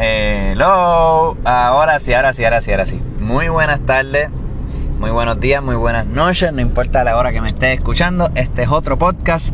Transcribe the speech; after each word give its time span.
Hello. 0.00 1.36
Ahora 1.44 1.98
sí, 1.98 2.14
ahora 2.14 2.32
sí, 2.32 2.44
ahora 2.44 2.60
sí, 2.60 2.70
ahora 2.70 2.86
sí. 2.86 3.00
Muy 3.18 3.48
buenas 3.48 3.80
tardes, 3.80 4.30
muy 5.00 5.10
buenos 5.10 5.40
días, 5.40 5.60
muy 5.60 5.74
buenas 5.74 6.06
noches. 6.06 6.52
No 6.52 6.60
importa 6.60 7.02
la 7.02 7.16
hora 7.16 7.32
que 7.32 7.40
me 7.40 7.48
estés 7.48 7.76
escuchando. 7.76 8.30
Este 8.36 8.62
es 8.62 8.68
otro 8.68 8.96
podcast 8.96 9.52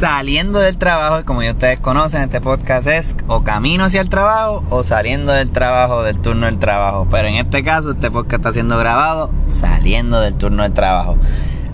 saliendo 0.00 0.58
del 0.58 0.76
trabajo. 0.76 1.20
Y 1.20 1.22
como 1.22 1.44
ya 1.44 1.52
ustedes 1.52 1.78
conocen, 1.78 2.22
este 2.22 2.40
podcast 2.40 2.88
es 2.88 3.16
o 3.28 3.44
camino 3.44 3.84
hacia 3.84 4.00
el 4.00 4.08
trabajo 4.08 4.64
o 4.70 4.82
saliendo 4.82 5.30
del 5.30 5.52
trabajo, 5.52 6.02
del 6.02 6.18
turno 6.18 6.46
del 6.46 6.58
trabajo. 6.58 7.06
Pero 7.08 7.28
en 7.28 7.36
este 7.36 7.62
caso, 7.62 7.92
este 7.92 8.10
podcast 8.10 8.40
está 8.40 8.52
siendo 8.52 8.76
grabado 8.76 9.30
saliendo 9.46 10.20
del 10.20 10.34
turno 10.34 10.64
del 10.64 10.72
trabajo. 10.72 11.16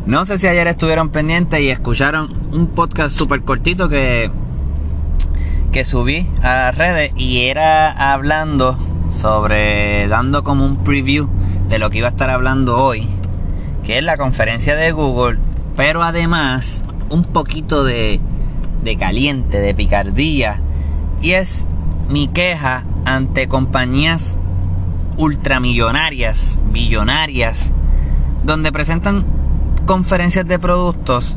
No 0.04 0.26
sé 0.26 0.36
si 0.36 0.46
ayer 0.46 0.66
estuvieron 0.66 1.08
pendientes 1.08 1.60
y 1.60 1.70
escucharon 1.70 2.28
un 2.52 2.66
podcast 2.66 3.16
súper 3.16 3.40
cortito 3.40 3.88
que 3.88 4.30
que 5.76 5.84
subí 5.84 6.26
a 6.42 6.54
las 6.54 6.78
redes 6.78 7.12
y 7.18 7.48
era 7.48 7.90
hablando 8.14 8.78
sobre, 9.10 10.08
dando 10.08 10.42
como 10.42 10.64
un 10.64 10.78
preview 10.78 11.28
de 11.68 11.78
lo 11.78 11.90
que 11.90 11.98
iba 11.98 12.06
a 12.06 12.12
estar 12.12 12.30
hablando 12.30 12.82
hoy, 12.82 13.06
que 13.84 13.98
es 13.98 14.02
la 14.02 14.16
conferencia 14.16 14.74
de 14.74 14.90
Google, 14.92 15.38
pero 15.76 16.02
además 16.02 16.82
un 17.10 17.24
poquito 17.24 17.84
de, 17.84 18.22
de 18.84 18.96
caliente, 18.96 19.60
de 19.60 19.74
picardía, 19.74 20.62
y 21.20 21.32
es 21.32 21.66
mi 22.08 22.26
queja 22.26 22.86
ante 23.04 23.46
compañías 23.46 24.38
ultramillonarias, 25.18 26.58
billonarias, 26.72 27.74
donde 28.44 28.72
presentan 28.72 29.26
conferencias 29.84 30.48
de 30.48 30.58
productos 30.58 31.36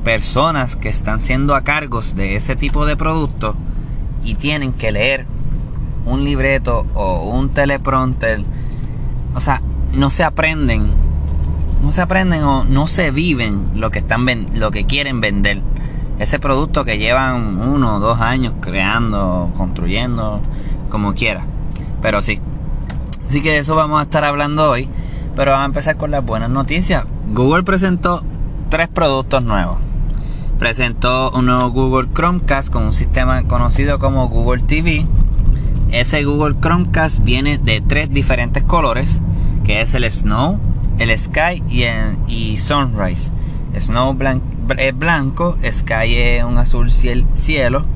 personas 0.00 0.76
que 0.76 0.88
están 0.88 1.20
siendo 1.20 1.54
a 1.54 1.62
cargos 1.62 2.14
de 2.14 2.36
ese 2.36 2.56
tipo 2.56 2.86
de 2.86 2.96
producto 2.96 3.54
y 4.24 4.34
tienen 4.34 4.72
que 4.72 4.92
leer 4.92 5.26
un 6.04 6.24
libreto 6.24 6.86
o 6.94 7.30
un 7.30 7.50
teleprompter. 7.50 8.42
O 9.34 9.40
sea, 9.40 9.62
no 9.92 10.10
se 10.10 10.24
aprenden. 10.24 10.86
No 11.82 11.92
se 11.92 12.02
aprenden 12.02 12.42
o 12.42 12.64
no 12.64 12.86
se 12.86 13.10
viven 13.10 13.70
lo 13.74 13.90
que 13.90 14.00
están 14.00 14.26
lo 14.54 14.70
que 14.70 14.84
quieren 14.84 15.20
vender. 15.20 15.62
Ese 16.18 16.38
producto 16.38 16.84
que 16.84 16.98
llevan 16.98 17.58
uno 17.60 17.96
o 17.96 18.00
dos 18.00 18.20
años 18.20 18.54
creando, 18.60 19.50
construyendo, 19.56 20.40
como 20.90 21.14
quiera. 21.14 21.46
Pero 22.02 22.20
sí. 22.20 22.40
Así 23.26 23.40
que 23.40 23.52
de 23.52 23.58
eso 23.58 23.74
vamos 23.74 24.00
a 24.00 24.04
estar 24.04 24.24
hablando 24.24 24.70
hoy. 24.70 24.90
Pero 25.36 25.52
vamos 25.52 25.62
a 25.62 25.66
empezar 25.66 25.96
con 25.96 26.10
las 26.10 26.24
buenas 26.24 26.50
noticias. 26.50 27.04
Google 27.32 27.62
presentó 27.62 28.22
tres 28.68 28.88
productos 28.88 29.42
nuevos 29.42 29.78
presentó 30.60 31.30
un 31.30 31.46
nuevo 31.46 31.70
Google 31.70 32.10
Chromecast 32.14 32.70
con 32.70 32.82
un 32.82 32.92
sistema 32.92 33.42
conocido 33.44 33.98
como 33.98 34.28
Google 34.28 34.62
TV. 34.62 35.06
Ese 35.90 36.22
Google 36.22 36.54
Chromecast 36.60 37.24
viene 37.24 37.56
de 37.56 37.80
tres 37.80 38.10
diferentes 38.10 38.62
colores, 38.62 39.22
que 39.64 39.80
es 39.80 39.94
el 39.94 40.04
Snow, 40.12 40.60
el 40.98 41.18
Sky 41.18 41.62
y, 42.28 42.58
Sunrise. 42.58 43.32
Snow 43.78 44.14
es 44.76 44.98
blanco, 44.98 45.56
Sky 45.64 46.14
es 46.14 46.44
un 46.44 46.58
azul 46.58 46.90
cielo 46.90 47.86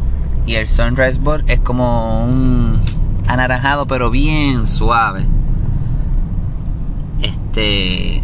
y 0.47 0.55
el 0.55 0.67
Sunrise 0.67 1.21
Board 1.21 1.45
es 1.49 1.61
como 1.61 2.25
un 2.25 2.81
anaranjado 3.29 3.87
pero 3.87 4.11
bien 4.11 4.67
suave. 4.67 5.27
Este 7.21 8.23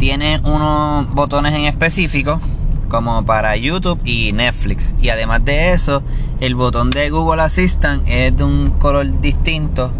tiene 0.00 0.40
unos 0.44 1.12
botones 1.14 1.52
en 1.54 1.66
específico 1.66 2.40
como 2.88 3.24
para 3.26 3.54
YouTube 3.56 4.00
y 4.04 4.32
Netflix. 4.32 4.96
Y 5.00 5.10
además 5.10 5.44
de 5.44 5.72
eso, 5.72 6.02
el 6.40 6.54
botón 6.54 6.88
de 6.88 7.10
Google 7.10 7.42
Assistant 7.42 8.02
es 8.08 8.34
de 8.34 8.42
un 8.42 8.70
color 8.70 9.20
distinto 9.20 9.92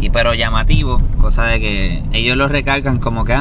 y 0.00 0.10
pero 0.10 0.34
llamativo, 0.34 1.00
cosa 1.20 1.46
de 1.46 1.60
que 1.60 2.02
ellos 2.12 2.36
lo 2.36 2.46
recargan 2.46 2.98
como 2.98 3.24
que 3.24 3.34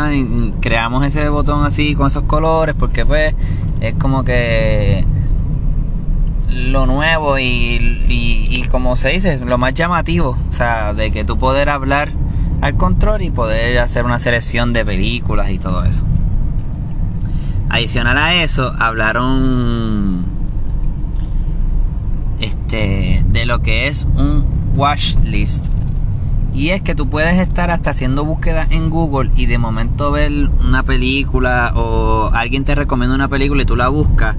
creamos 0.62 1.06
ese 1.06 1.30
botón 1.30 1.64
así 1.64 1.94
con 1.94 2.08
esos 2.08 2.24
colores 2.24 2.76
porque 2.78 3.06
pues 3.06 3.36
es 3.80 3.94
como 3.96 4.24
que 4.24 5.06
lo 6.50 6.88
nuevo 6.88 7.38
y, 7.38 7.44
y, 7.46 8.48
y 8.50 8.64
como 8.68 8.96
se 8.96 9.09
dice, 9.09 9.38
lo 9.46 9.59
más 9.59 9.76
llamativo, 9.76 10.38
o 10.50 10.52
sea, 10.52 10.96
de 10.96 11.12
que 11.12 11.24
tú 11.24 11.38
poder 11.38 11.70
hablar 11.70 12.12
al 12.63 12.78
control 12.78 13.22
y 13.24 13.29
poder 13.29 13.78
hacer 13.79 14.06
una 14.06 14.18
selección 14.18 14.72
de 14.72 14.85
películas 14.85 15.50
y 15.50 15.59
todo 15.59 15.84
eso. 15.84 16.06
Adicional 17.69 18.18
a 18.18 18.35
eso, 18.35 18.72
hablaron 18.79 20.24
este, 22.40 23.22
de 23.28 23.46
lo 23.46 23.62
que 23.62 23.88
es 23.88 24.07
un 24.16 24.46
watch 24.75 25.16
list. 25.25 25.66
Y 26.53 26.69
es 26.69 26.79
que 26.79 26.96
tú 26.96 27.09
puedes 27.09 27.38
estar 27.38 27.69
hasta 27.69 27.90
haciendo 27.90 28.23
búsquedas 28.23 28.72
en 28.72 28.90
Google 28.90 29.31
y 29.35 29.46
de 29.47 29.57
momento 29.57 30.12
ver 30.12 30.31
una 30.66 30.84
película 30.84 31.73
o 31.75 32.29
alguien 32.34 32.63
te 32.63 32.75
recomienda 32.75 33.13
una 33.13 33.28
película 33.28 33.63
y 33.63 33.66
tú 33.66 33.75
la 33.75 33.90
buscas. 33.90 34.38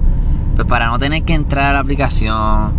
Pues 0.57 0.67
para 0.67 0.87
no 0.87 0.99
tener 0.99 1.25
que 1.25 1.35
entrar 1.35 1.67
a 1.67 1.73
la 1.75 1.81
aplicación 1.81 2.73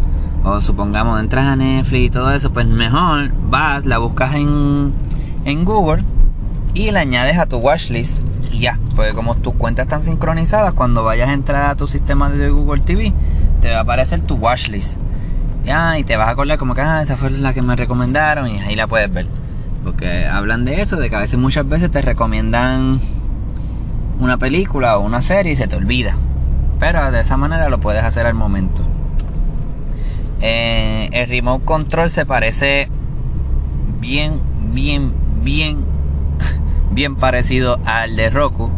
o 0.44 0.60
supongamos 0.60 1.20
entras 1.20 1.46
a 1.46 1.56
Netflix 1.56 2.06
y 2.06 2.10
todo 2.10 2.34
eso, 2.34 2.52
pues 2.52 2.66
mejor 2.66 3.32
vas, 3.48 3.86
la 3.86 4.00
buscas 4.00 4.34
en 4.34 4.94
en 5.46 5.64
Google 5.64 6.04
y 6.74 6.92
le 6.92 7.00
añades 7.00 7.38
a 7.38 7.46
tu 7.46 7.58
watchlist 7.58 8.26
y 8.52 8.60
ya, 8.60 8.80
porque 8.96 9.14
como 9.14 9.36
tus 9.36 9.54
cuentas 9.56 9.86
están 9.86 10.04
sincronizadas, 10.04 10.74
cuando 10.74 11.04
vayas 11.04 11.30
a 11.30 11.34
entrar 11.34 11.70
a 11.70 11.76
tu 11.76 11.88
sistema 11.88 12.30
de 12.30 12.50
Google 12.50 12.82
TV, 12.82 13.14
te 13.62 13.72
va 13.72 13.78
a 13.78 13.82
aparecer 13.82 14.24
tu 14.24 14.36
watchlist. 14.36 14.98
Ya, 15.66 15.98
y 15.98 16.04
te 16.04 16.16
vas 16.16 16.28
a 16.28 16.32
acordar 16.32 16.58
como 16.58 16.76
que 16.76 16.82
ah, 16.82 17.02
esa 17.02 17.18
fue 17.18 17.32
la 17.32 17.54
que 17.54 17.62
me 17.62 17.76
recomendaron 17.76 18.48
y 18.48 18.60
ahí 18.60 18.76
la 18.76 18.88
puedes 18.88 19.12
ver. 19.12 19.28
Porque 19.84 20.26
hablan 20.26 20.64
de 20.64 20.82
eso, 20.82 20.98
de 20.98 21.10
que 21.10 21.16
a 21.16 21.20
veces 21.20 21.40
muchas 21.40 21.68
veces 21.68 21.90
te 21.92 22.02
recomiendan 22.02 23.00
una 24.20 24.38
película 24.38 24.98
o 24.98 25.02
una 25.02 25.22
serie 25.22 25.54
y 25.54 25.56
se 25.56 25.68
te 25.68 25.76
olvida. 25.76 26.18
Pero 26.80 27.12
de 27.12 27.22
esa 27.22 27.36
manera 27.36 27.70
lo 27.70 27.80
puedes 27.80 28.04
hacer 28.04 28.26
al 28.26 28.36
momento. 28.36 28.84
Eh, 30.42 31.10
el 31.12 31.28
remote 31.28 31.66
control 31.66 32.10
se 32.10 32.26
parece 32.26 32.90
bien, 34.00 34.40
bien, 34.72 35.14
bien, 35.46 35.86
bien 36.92 37.16
parecido 37.16 37.80
al 37.86 38.18
de 38.18 38.30
Roku. 38.30 38.70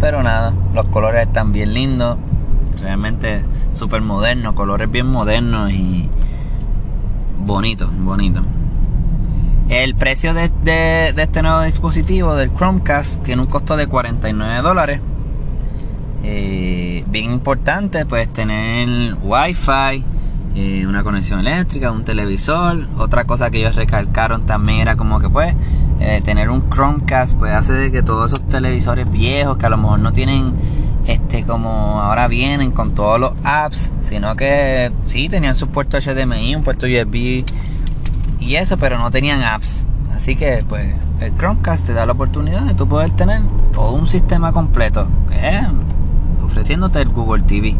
Pero 0.00 0.22
nada, 0.22 0.52
los 0.74 0.84
colores 0.86 1.22
están 1.22 1.52
bien 1.52 1.72
lindos. 1.72 2.18
Realmente 2.82 3.42
súper 3.72 4.02
modernos, 4.02 4.52
colores 4.54 4.90
bien 4.90 5.06
modernos 5.06 5.70
y 5.72 6.10
bonitos, 7.38 7.88
bonitos. 7.96 8.42
El 9.68 9.94
precio 9.94 10.34
de, 10.34 10.50
este 11.16 11.42
nuevo 11.42 11.62
dispositivo, 11.62 12.34
del 12.34 12.52
Chromecast, 12.52 13.22
tiene 13.22 13.40
un 13.42 13.48
costo 13.48 13.76
de 13.76 13.86
49 13.86 14.60
dólares. 14.60 15.00
Eh, 16.24 17.04
bien 17.08 17.32
importante, 17.32 18.04
pues 18.04 18.28
tener 18.32 19.14
Wi-Fi 19.22 20.04
eh, 20.54 20.86
una 20.86 21.02
conexión 21.02 21.40
eléctrica, 21.40 21.90
un 21.90 22.04
televisor. 22.04 22.86
Otra 22.98 23.24
cosa 23.24 23.50
que 23.50 23.58
ellos 23.58 23.74
recalcaron 23.74 24.44
también 24.44 24.80
era 24.80 24.96
como 24.96 25.18
que 25.18 25.30
pues 25.30 25.54
eh, 26.04 26.20
tener 26.20 26.50
un 26.50 26.68
Chromecast 26.68 27.36
pues 27.36 27.52
hace 27.52 27.92
que 27.92 28.02
todos 28.02 28.32
esos 28.32 28.48
televisores 28.48 29.08
viejos 29.08 29.56
que 29.56 29.66
a 29.66 29.68
lo 29.68 29.76
mejor 29.76 30.00
no 30.00 30.12
tienen 30.12 30.52
este 31.06 31.44
como 31.44 32.00
ahora 32.00 32.26
vienen 32.26 32.72
con 32.72 32.92
todos 32.92 33.20
los 33.20 33.32
apps, 33.44 33.92
sino 34.00 34.34
que 34.34 34.90
sí 35.06 35.28
tenían 35.28 35.54
su 35.54 35.68
puerto 35.68 35.98
HDMI, 35.98 36.56
un 36.56 36.64
puerto 36.64 36.86
USB 36.86 37.44
y 38.40 38.54
eso, 38.56 38.76
pero 38.78 38.98
no 38.98 39.12
tenían 39.12 39.44
apps. 39.44 39.86
Así 40.12 40.34
que 40.34 40.64
pues 40.68 40.92
el 41.20 41.36
Chromecast 41.36 41.86
te 41.86 41.92
da 41.92 42.04
la 42.04 42.12
oportunidad 42.12 42.62
de 42.62 42.74
tú 42.74 42.88
poder 42.88 43.10
tener 43.10 43.40
todo 43.72 43.92
un 43.92 44.08
sistema 44.08 44.52
completo, 44.52 45.06
ofreciéndote 46.44 47.00
el 47.00 47.10
Google 47.10 47.44
TV. 47.44 47.76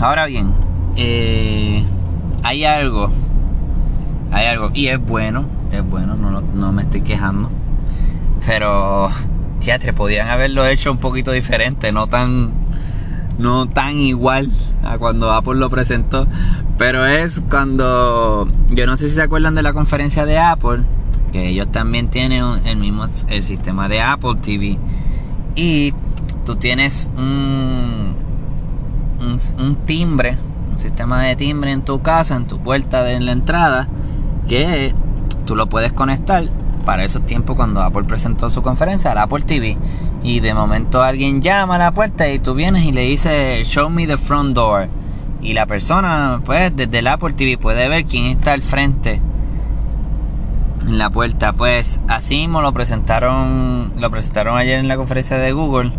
Ahora 0.00 0.26
bien, 0.26 0.52
eh, 0.96 1.84
hay 2.42 2.64
algo, 2.64 3.10
hay 4.32 4.46
algo, 4.46 4.70
y 4.74 4.88
es 4.88 5.00
bueno, 5.00 5.44
bueno, 5.80 6.16
no, 6.16 6.40
no 6.40 6.72
me 6.72 6.82
estoy 6.82 7.02
quejando, 7.02 7.50
pero 8.46 9.10
teatro, 9.64 9.94
podían 9.94 10.28
haberlo 10.28 10.66
hecho 10.66 10.92
un 10.92 10.98
poquito 10.98 11.32
diferente, 11.32 11.90
no 11.92 12.06
tan, 12.06 12.52
no 13.38 13.68
tan 13.68 13.96
igual 13.96 14.50
a 14.82 14.98
cuando 14.98 15.32
Apple 15.32 15.54
lo 15.54 15.70
presentó, 15.70 16.26
pero 16.76 17.06
es 17.06 17.42
cuando, 17.48 18.48
yo 18.70 18.86
no 18.86 18.96
sé 18.96 19.08
si 19.08 19.14
se 19.14 19.22
acuerdan 19.22 19.54
de 19.54 19.62
la 19.62 19.72
conferencia 19.72 20.26
de 20.26 20.38
Apple, 20.38 20.82
que 21.32 21.48
ellos 21.48 21.70
también 21.72 22.08
tienen 22.08 22.44
el 22.66 22.76
mismo, 22.76 23.06
el 23.28 23.42
sistema 23.42 23.88
de 23.88 24.02
Apple 24.02 24.36
TV, 24.40 24.78
y 25.56 25.94
tú 26.44 26.56
tienes 26.56 27.10
un, 27.16 28.14
un, 29.58 29.76
timbre 29.86 30.36
un 30.70 30.78
sistema 30.78 31.22
de 31.22 31.36
timbre 31.36 31.72
en 31.72 31.82
tu 31.82 32.02
casa, 32.02 32.36
en 32.36 32.46
tu 32.46 32.58
puerta 32.60 33.02
de 33.02 33.18
la 33.20 33.32
entrada, 33.32 33.88
que 34.48 34.94
tú 35.44 35.56
lo 35.56 35.68
puedes 35.68 35.92
conectar 35.92 36.44
para 36.84 37.04
esos 37.04 37.24
tiempos 37.24 37.56
cuando 37.56 37.82
Apple 37.82 38.04
presentó 38.04 38.50
su 38.50 38.62
conferencia 38.62 39.12
al 39.12 39.18
Apple 39.18 39.44
TV 39.44 39.78
y 40.22 40.40
de 40.40 40.54
momento 40.54 41.02
alguien 41.02 41.40
llama 41.40 41.76
a 41.76 41.78
la 41.78 41.92
puerta 41.92 42.28
y 42.28 42.38
tú 42.38 42.54
vienes 42.54 42.84
y 42.84 42.92
le 42.92 43.02
dices 43.02 43.66
show 43.66 43.88
me 43.88 44.06
the 44.06 44.18
front 44.18 44.54
door 44.54 44.88
y 45.44 45.52
la 45.52 45.66
persona, 45.66 46.40
pues, 46.44 46.74
desde 46.74 46.98
el 46.98 47.06
Apple 47.06 47.34
TV 47.34 47.58
puede 47.58 47.86
ver 47.88 48.06
quién 48.06 48.26
está 48.26 48.54
al 48.54 48.62
frente 48.62 49.20
en 50.86 50.98
la 50.98 51.10
puerta. 51.10 51.52
Pues 51.52 52.00
así 52.08 52.36
mismo 52.36 52.62
lo 52.62 52.72
presentaron, 52.72 53.92
lo 53.98 54.10
presentaron 54.10 54.56
ayer 54.56 54.78
en 54.78 54.88
la 54.88 54.96
conferencia 54.96 55.36
de 55.36 55.52
Google. 55.52 55.92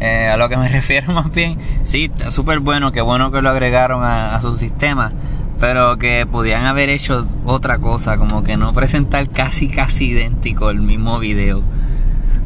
Eh, 0.00 0.28
a 0.28 0.38
lo 0.38 0.48
que 0.48 0.56
me 0.56 0.66
refiero 0.70 1.12
más 1.12 1.30
bien, 1.30 1.58
sí, 1.82 2.10
súper 2.30 2.60
bueno, 2.60 2.90
qué 2.90 3.02
bueno 3.02 3.30
que 3.30 3.42
lo 3.42 3.50
agregaron 3.50 4.02
a, 4.02 4.40
su 4.40 4.56
sistema, 4.56 5.12
pero 5.60 5.98
que 5.98 6.26
podían 6.26 6.64
haber 6.64 6.88
hecho 6.88 7.26
otra 7.44 7.78
cosa, 7.78 8.16
como 8.16 8.42
que 8.42 8.56
no 8.56 8.72
presentar 8.72 9.28
casi 9.28 9.68
casi 9.68 10.06
idéntico 10.06 10.70
el 10.70 10.80
mismo 10.80 11.18
video. 11.18 11.62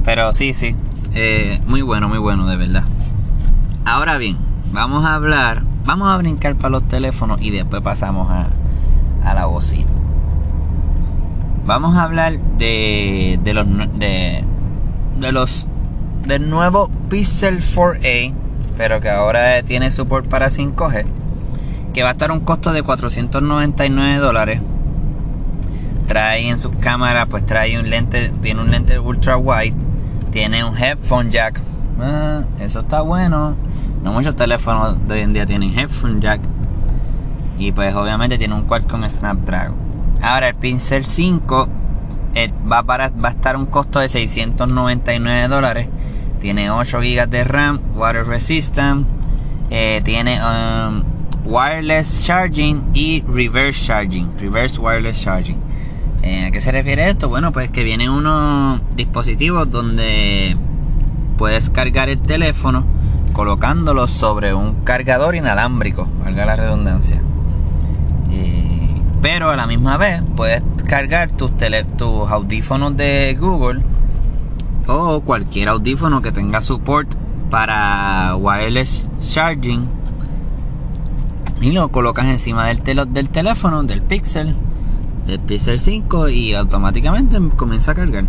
Pero 0.05 0.33
sí, 0.33 0.53
sí, 0.53 0.75
eh, 1.15 1.61
muy 1.67 1.81
bueno, 1.81 2.09
muy 2.09 2.19
bueno, 2.19 2.47
de 2.47 2.57
verdad. 2.57 2.83
Ahora 3.87 4.19
bien, 4.19 4.37
vamos 4.73 5.05
a 5.05 5.15
hablar, 5.15 5.63
vamos 5.85 6.09
a 6.09 6.17
brincar 6.17 6.57
para 6.57 6.71
los 6.71 6.89
teléfonos 6.89 7.41
y 7.41 7.51
después 7.51 7.83
pasamos 7.83 8.31
a, 8.31 8.49
a 9.23 9.35
la 9.35 9.47
bocina. 9.47 9.91
Vamos 11.65 11.95
a 11.95 12.03
hablar 12.03 12.39
de, 12.59 13.39
de 13.43 13.55
los 13.55 13.67
de, 13.99 14.45
de 15.21 15.33
los 15.33 15.69
del 16.27 16.51
nuevo 16.51 16.91
Pixel 17.09 17.61
4a, 17.61 18.35
pero 18.77 19.01
que 19.01 19.09
ahora 19.09 19.63
tiene 19.63 19.91
support 19.91 20.27
para 20.27 20.49
5G, 20.49 21.07
que 21.95 22.03
va 22.03 22.11
a 22.11 22.13
estar 22.13 22.33
un 22.33 22.41
costo 22.41 22.73
de 22.73 22.83
499 22.83 24.19
dólares. 24.19 24.61
Trae 26.09 26.49
en 26.49 26.59
sus 26.59 26.75
cámaras, 26.77 27.29
pues 27.31 27.47
trae 27.47 27.79
un 27.79 27.89
lente, 27.89 28.31
tiene 28.43 28.61
un 28.61 28.71
lente 28.71 28.99
ultra 28.99 29.39
wide, 29.39 29.75
tiene 30.33 30.65
un 30.65 30.77
headphone 30.77 31.31
jack. 31.31 31.63
Ah, 32.01 32.43
eso 32.59 32.81
está 32.81 33.01
bueno. 33.01 33.57
No 34.03 34.13
muchos 34.13 34.35
teléfonos 34.35 35.07
de 35.07 35.15
hoy 35.15 35.21
en 35.21 35.33
día 35.33 35.47
tienen 35.47 35.79
headphone 35.79 36.21
jack. 36.21 36.41
Y 37.59 37.71
pues 37.71 37.95
obviamente 37.95 38.37
tiene 38.37 38.55
un 38.55 38.65
Qualcomm 38.65 39.09
Snapdragon. 39.09 39.77
Ahora 40.21 40.49
el 40.49 40.57
Pincel 40.57 41.05
5 41.05 41.69
eh, 42.35 42.53
va, 42.71 42.83
para, 42.83 43.11
va 43.11 43.29
a 43.29 43.33
estar 43.33 43.57
un 43.57 43.67
costo 43.67 44.01
de 44.01 44.09
699 44.09 45.47
dólares. 45.47 45.89
Tiene 46.41 46.71
8 46.71 46.99
GB 46.99 47.29
de 47.29 47.45
RAM, 47.45 47.81
water 47.95 48.27
resistant. 48.27 49.07
Eh, 49.71 50.03
tiene 50.05 50.39
um, 50.43 51.14
wireless 51.45 52.25
charging 52.25 52.91
y 52.95 53.23
reverse 53.23 53.87
charging. 53.87 54.31
Reverse 54.39 54.79
wireless 54.81 55.21
charging. 55.23 55.59
Eh, 56.23 56.47
¿A 56.47 56.51
qué 56.51 56.61
se 56.61 56.73
refiere 56.73 57.09
esto? 57.09 57.29
Bueno, 57.29 57.53
pues 57.53 57.71
que 57.71 57.85
vienen 57.85 58.11
unos 58.11 58.81
dispositivos 58.97 59.71
donde 59.71 60.57
puedes 61.37 61.71
cargar 61.71 62.09
el 62.09 62.21
teléfono 62.21 62.85
colocándolo 63.33 64.07
sobre 64.07 64.55
un 64.55 64.85
cargador 64.85 65.35
inalámbrico, 65.35 66.09
valga 66.23 66.47
la 66.47 66.57
redundancia 66.57 67.21
pero 69.25 69.49
a 69.49 69.57
la 69.57 69.67
misma 69.67 69.97
vez 69.97 70.23
puedes 70.37 70.63
cargar 70.87 71.31
tus, 71.31 71.57
tele, 71.57 71.85
tus 71.85 72.31
audífonos 72.31 72.95
de 72.95 73.35
Google 73.41 73.81
o 74.87 75.23
cualquier 75.23 75.71
audífono 75.71 76.21
que 76.21 76.31
tenga 76.31 76.61
support 76.61 77.15
para 77.49 78.37
wireless 78.37 79.09
charging 79.23 79.89
y 81.61 81.71
lo 81.71 81.89
colocas 81.91 82.27
encima 82.27 82.67
del, 82.67 82.83
del 82.83 83.29
teléfono, 83.31 83.83
del 83.83 84.03
Pixel, 84.03 84.55
del 85.27 85.41
Pixel 85.41 85.79
5 85.79 86.29
y 86.29 86.55
automáticamente 86.55 87.39
comienza 87.57 87.93
a 87.93 87.95
cargar. 87.95 88.25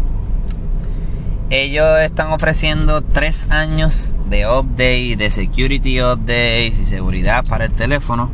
Ellos 1.49 1.99
están 2.01 2.31
ofreciendo 2.31 3.01
3 3.01 3.51
años 3.51 4.11
de 4.29 4.47
update, 4.47 5.15
de 5.17 5.29
security 5.29 6.01
updates 6.01 6.79
y 6.79 6.85
seguridad 6.85 7.45
para 7.45 7.65
el 7.65 7.71
teléfono 7.71 8.31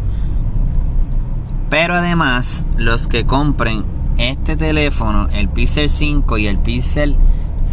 pero 1.71 1.95
además, 1.95 2.65
los 2.75 3.07
que 3.07 3.25
compren 3.25 3.85
este 4.17 4.57
teléfono, 4.57 5.29
el 5.31 5.47
Pixel 5.47 5.89
5 5.89 6.38
y 6.38 6.47
el 6.47 6.59
Pixel 6.59 7.15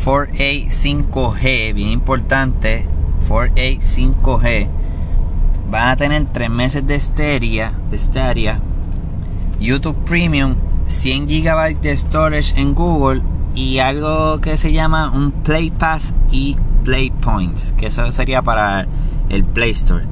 4a 0.05 0.69
5G, 0.69 1.75
bien 1.75 1.89
importante, 1.89 2.87
4a 3.29 3.81
5G, 3.81 4.69
van 5.71 5.89
a 5.91 5.97
tener 5.97 6.25
3 6.33 6.51
meses 6.51 6.87
de 6.87 6.95
estéreo, 6.95 7.71
de 7.91 8.61
YouTube 9.61 9.97
Premium, 10.05 10.55
100 10.85 11.27
GB 11.27 11.81
de 11.81 11.97
storage 11.97 12.59
en 12.59 12.75
Google 12.75 13.23
y 13.55 13.79
algo 13.79 14.41
que 14.41 14.57
se 14.57 14.73
llama 14.73 15.11
un 15.11 15.33
Play 15.33 15.71
Pass 15.71 16.15
y 16.31 16.57
Play 16.85 17.11
Points, 17.11 17.75
que 17.77 17.87
eso 17.87 18.11
sería 18.13 18.41
para 18.41 18.87
el 19.29 19.45
Play 19.45 19.71
Store. 19.73 20.05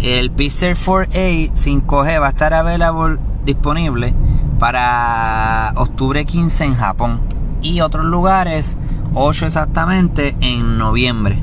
El 0.00 0.30
Pixel 0.30 0.76
4a 0.76 1.50
5G 1.52 2.20
va 2.20 2.26
a 2.26 2.30
estar 2.30 2.54
available, 2.54 3.18
disponible 3.44 4.14
para 4.58 5.72
octubre 5.76 6.24
15 6.24 6.64
en 6.64 6.74
Japón 6.74 7.20
y 7.62 7.80
otros 7.80 8.04
lugares 8.04 8.76
8 9.14 9.46
exactamente 9.46 10.36
en 10.40 10.78
noviembre. 10.78 11.42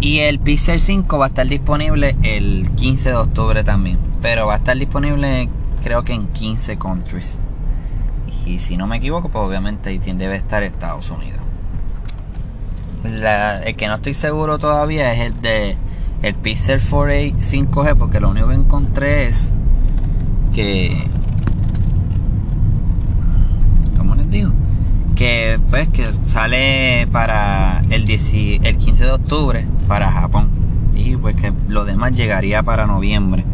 Y 0.00 0.18
el 0.20 0.38
Pixel 0.38 0.78
5 0.78 1.18
va 1.18 1.26
a 1.26 1.28
estar 1.28 1.46
disponible 1.46 2.16
el 2.22 2.68
15 2.74 3.10
de 3.10 3.16
octubre 3.16 3.64
también, 3.64 3.98
pero 4.20 4.46
va 4.46 4.54
a 4.54 4.56
estar 4.56 4.76
disponible 4.76 5.48
creo 5.82 6.04
que 6.04 6.12
en 6.12 6.28
15 6.28 6.78
countries. 6.78 7.38
Y 8.44 8.58
si 8.58 8.76
no 8.76 8.86
me 8.86 8.96
equivoco, 8.96 9.28
pues 9.28 9.44
obviamente 9.44 9.90
ahí 9.90 9.98
debe 9.98 10.36
estar 10.36 10.62
Estados 10.62 11.10
Unidos. 11.10 11.40
el 13.04 13.76
que 13.76 13.86
no 13.86 13.94
estoy 13.94 14.14
seguro 14.14 14.58
todavía 14.58 15.12
es 15.12 15.20
el 15.20 15.40
de 15.40 15.76
el 16.22 16.34
Pixel 16.34 16.80
4a 16.80 17.36
5G 17.36 17.96
porque 17.96 18.20
lo 18.20 18.30
único 18.30 18.48
que 18.48 18.54
encontré 18.54 19.28
es 19.28 19.52
que 20.54 21.04
¿cómo 23.96 24.14
les 24.14 24.30
digo? 24.30 24.50
Que 25.16 25.58
pues 25.68 25.88
que 25.88 26.06
sale 26.26 27.08
para 27.10 27.82
el, 27.90 28.08
el 28.08 28.76
15 28.76 29.04
de 29.04 29.10
octubre 29.10 29.66
para 29.88 30.12
Japón. 30.12 30.50
Y 30.94 31.16
pues 31.16 31.34
que 31.34 31.52
lo 31.68 31.84
demás 31.84 32.12
llegaría 32.12 32.62
para 32.62 32.86
noviembre. 32.86 33.44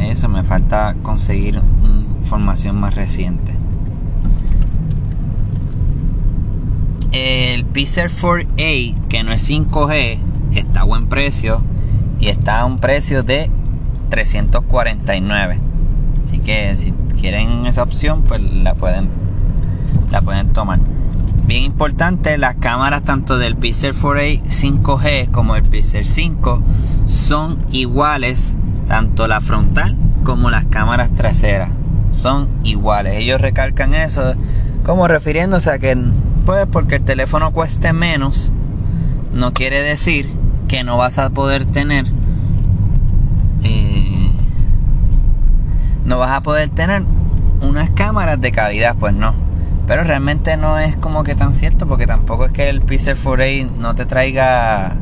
Eso 0.00 0.28
me 0.28 0.42
falta 0.42 0.96
conseguir 1.02 1.60
información 2.22 2.80
más 2.80 2.94
reciente. 2.94 3.52
El 7.12 7.66
Pixel 7.66 8.08
4a 8.08 8.94
que 9.08 9.22
no 9.22 9.32
es 9.32 9.50
5G 9.50 10.18
está 10.54 10.80
a 10.80 10.84
buen 10.84 11.08
precio 11.08 11.62
y 12.18 12.28
está 12.28 12.60
a 12.60 12.64
un 12.64 12.78
precio 12.78 13.22
de 13.22 13.50
349. 14.08 15.58
Así 16.24 16.38
que 16.38 16.74
si 16.76 16.92
quieren 17.20 17.66
esa 17.66 17.82
opción, 17.82 18.22
pues 18.22 18.40
la 18.40 18.74
pueden, 18.74 19.10
la 20.12 20.20
pueden 20.20 20.52
tomar. 20.52 20.78
Bien 21.46 21.64
importante, 21.64 22.38
las 22.38 22.54
cámaras 22.56 23.02
tanto 23.02 23.38
del 23.38 23.56
Pixel 23.56 23.94
4a 23.94 24.42
5G 24.42 25.30
como 25.30 25.56
el 25.56 25.62
Pixel 25.64 26.04
5 26.04 26.62
son 27.04 27.58
iguales, 27.72 28.54
tanto 28.86 29.26
la 29.26 29.40
frontal 29.40 29.96
como 30.22 30.50
las 30.50 30.66
cámaras 30.66 31.10
traseras. 31.12 31.70
Son 32.10 32.48
iguales. 32.62 33.14
Ellos 33.14 33.40
recalcan 33.40 33.94
eso 33.94 34.34
como 34.84 35.08
refiriéndose 35.08 35.70
a 35.70 35.78
que, 35.78 35.96
pues, 36.44 36.66
porque 36.70 36.96
el 36.96 37.04
teléfono 37.04 37.52
cueste 37.52 37.92
menos, 37.92 38.52
no 39.32 39.52
quiere 39.52 39.82
decir 39.82 40.28
que 40.68 40.84
no 40.84 40.96
vas 40.98 41.18
a 41.18 41.30
poder 41.30 41.64
tener 41.64 42.06
eh, 43.64 44.30
no 46.04 46.18
vas 46.18 46.32
a 46.32 46.40
poder 46.42 46.68
tener 46.70 47.02
unas 47.60 47.90
cámaras 47.90 48.40
de 48.40 48.52
calidad 48.52 48.96
pues 48.98 49.14
no 49.14 49.41
pero 49.86 50.04
realmente 50.04 50.56
no 50.56 50.78
es 50.78 50.96
como 50.96 51.24
que 51.24 51.34
tan 51.34 51.54
cierto 51.54 51.86
porque 51.86 52.06
tampoco 52.06 52.46
es 52.46 52.52
que 52.52 52.68
el 52.68 52.80
Pixel 52.80 53.16
4a 53.16 53.70
no 53.78 53.94
te 53.94 54.06
traiga 54.06 54.96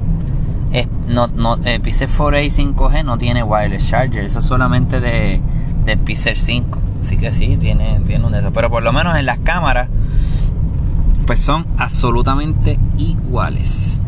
no, 1.09 1.27
no, 1.27 1.57
el 1.65 1.81
Pixel 1.81 2.09
4a 2.09 2.75
5G 2.75 3.05
no 3.05 3.19
tiene 3.19 3.43
wireless 3.43 3.89
charger 3.89 4.25
eso 4.25 4.39
es 4.39 4.45
solamente 4.45 5.01
de 5.01 5.41
del 5.85 5.99
Pixel 5.99 6.37
5 6.37 6.81
así 7.01 7.17
que 7.17 7.33
sí 7.33 7.57
tiene, 7.57 8.01
tiene 8.07 8.25
un 8.25 8.33
de 8.33 8.41
esos. 8.41 8.53
Pero 8.53 8.71
por 8.71 8.83
lo 8.83 8.93
menos 8.93 9.17
en 9.17 9.27
las 9.27 9.39
cámaras 9.39 9.89
pues 11.27 11.41
son 11.41 11.67
absolutamente 11.79 12.79
iguales. 12.97 14.01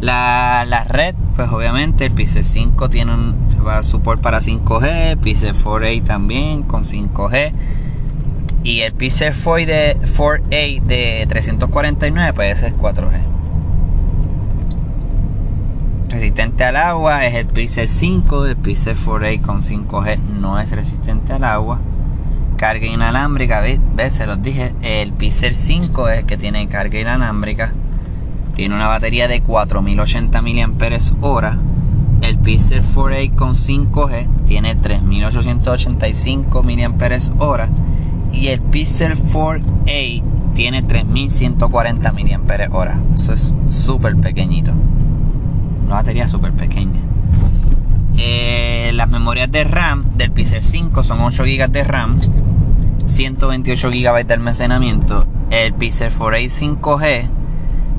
La, 0.00 0.84
red, 0.86 1.14
pues 1.34 1.50
obviamente 1.50 2.06
el 2.06 2.12
Pixel 2.12 2.44
5 2.44 2.90
tiene 2.90 3.14
un 3.14 3.34
support 3.82 4.20
para 4.20 4.38
5G, 4.38 5.18
Pixel 5.18 5.54
4a 5.54 6.04
también 6.04 6.62
con 6.62 6.84
5G. 6.84 7.52
Y 8.64 8.80
el 8.80 8.92
Pixel 8.94 9.32
4 9.32 9.66
de 9.66 9.96
4a 10.00 10.82
de 10.82 11.26
349 11.28 12.32
pues 12.32 12.58
ese 12.58 12.66
es 12.68 12.74
4G. 12.74 13.20
Resistente 16.08 16.64
al 16.64 16.76
agua 16.76 17.24
es 17.26 17.34
el 17.34 17.46
Pixel 17.46 17.88
5, 17.88 18.46
el 18.46 18.56
Pixel 18.56 18.96
4a 18.96 19.40
con 19.40 19.60
5G 19.62 20.18
no 20.18 20.58
es 20.58 20.72
resistente 20.72 21.32
al 21.32 21.44
agua. 21.44 21.78
Carga 22.56 22.86
inalámbrica, 22.86 23.60
¿ves? 23.60 24.12
Se 24.12 24.26
los 24.26 24.42
dije, 24.42 24.74
el 24.82 25.12
Pixel 25.12 25.54
5 25.54 26.08
es 26.08 26.18
el 26.20 26.26
que 26.26 26.36
tiene 26.36 26.66
carga 26.66 26.98
inalámbrica 26.98 27.72
tiene 28.54 28.74
una 28.74 28.86
batería 28.86 29.28
de 29.28 29.42
4080 29.42 30.42
mAh 30.42 31.58
el 32.22 32.38
Pixel 32.38 32.82
4a 32.82 33.34
con 33.34 33.54
5G 33.54 34.28
tiene 34.46 34.76
3885 34.76 36.62
mAh 36.62 37.68
y 38.34 38.48
el 38.48 38.60
Pixel 38.60 39.16
4a 39.16 40.22
tiene 40.54 40.82
3140 40.82 42.12
mAh. 42.12 43.00
Eso 43.14 43.32
es 43.32 43.54
súper 43.70 44.16
pequeñito. 44.16 44.72
Una 45.86 45.96
batería 45.96 46.28
súper 46.28 46.52
pequeña. 46.52 47.00
Eh, 48.16 48.92
las 48.94 49.08
memorias 49.08 49.50
de 49.50 49.64
RAM 49.64 50.16
del 50.16 50.30
Pixel 50.30 50.62
5 50.62 51.02
son 51.02 51.20
8 51.20 51.44
GB 51.44 51.68
de 51.68 51.84
RAM, 51.84 52.20
128 53.04 53.90
GB 53.90 54.24
de 54.24 54.34
almacenamiento. 54.34 55.26
El 55.50 55.74
Pixel 55.74 56.12
4a 56.12 56.44
5G 56.46 57.28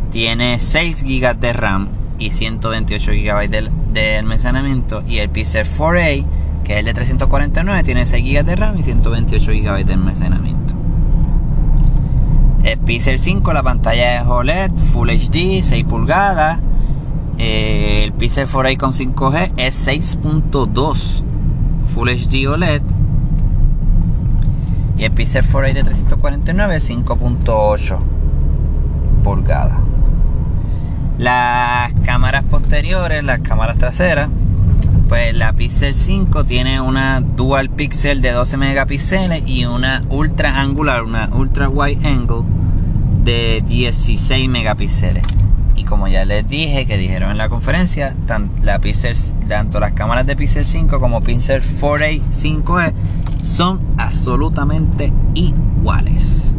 tiene 0.09 0.57
6 0.57 1.03
GB 1.03 1.35
de 1.37 1.53
RAM 1.53 1.89
y 2.17 2.31
128 2.31 3.11
GB 3.11 3.49
de, 3.93 4.17
almacenamiento. 4.17 5.03
Y 5.05 5.19
el 5.19 5.29
Pixel 5.29 5.67
4a, 5.67 6.25
que 6.65 6.73
es 6.73 6.79
el 6.79 6.85
de 6.85 6.93
349, 6.93 7.83
tiene 7.83 8.05
6 8.05 8.25
GB 8.25 8.43
de 8.43 8.55
RAM 8.55 8.77
y 8.77 8.83
128 8.83 9.51
GB 9.51 9.85
de 9.85 9.93
almacenamiento. 9.93 10.73
El 12.63 12.79
Pixel 12.79 13.19
5, 13.19 13.53
la 13.53 13.61
pantalla 13.61 14.21
es 14.21 14.27
OLED, 14.27 14.71
Full 14.71 15.09
HD, 15.09 15.61
6 15.61 15.85
pulgadas. 15.85 16.59
Eh, 17.37 18.01
el 18.05 18.13
Pixel 18.13 18.47
4a 18.47 18.77
con 18.77 18.91
5G 18.91 19.51
es 19.57 19.87
6.2 19.87 21.23
Full 21.93 22.09
HD 22.09 22.47
OLED. 22.47 22.81
Y 24.97 25.03
el 25.03 25.11
Pixel 25.11 25.45
4a 25.45 25.73
de 25.73 25.83
349 25.83 26.75
es 26.75 26.89
5.8 26.89 27.99
pulgadas. 29.23 29.79
Las 31.19 31.93
cámaras 32.03 32.43
posteriores, 32.45 33.23
las 33.23 33.39
cámaras 33.41 33.77
traseras, 33.77 34.29
pues 35.07 35.35
la 35.35 35.53
Pixel 35.53 35.93
5 35.93 36.45
tiene 36.45 36.81
una 36.81 37.21
dual 37.21 37.69
pixel 37.69 38.21
de 38.21 38.31
12 38.31 38.57
megapíxeles 38.57 39.43
y 39.45 39.65
una 39.65 40.03
ultra 40.09 40.59
angular, 40.59 41.03
una 41.03 41.29
ultra 41.33 41.69
wide 41.69 42.07
angle 42.07 42.43
de 43.23 43.63
16 43.67 44.49
megapíxeles. 44.49 45.23
Y 45.75 45.83
como 45.83 46.07
ya 46.07 46.25
les 46.25 46.47
dije, 46.47 46.85
que 46.87 46.97
dijeron 46.97 47.31
en 47.31 47.37
la 47.37 47.49
conferencia, 47.49 48.15
tanto 48.27 49.79
las 49.79 49.91
cámaras 49.91 50.25
de 50.25 50.35
Pixel 50.35 50.65
5 50.65 50.99
como 50.99 51.21
Pixel 51.21 51.61
4a 51.61 52.21
5e 52.31 52.93
son 53.43 53.81
absolutamente 53.97 55.13
iguales. 55.35 56.55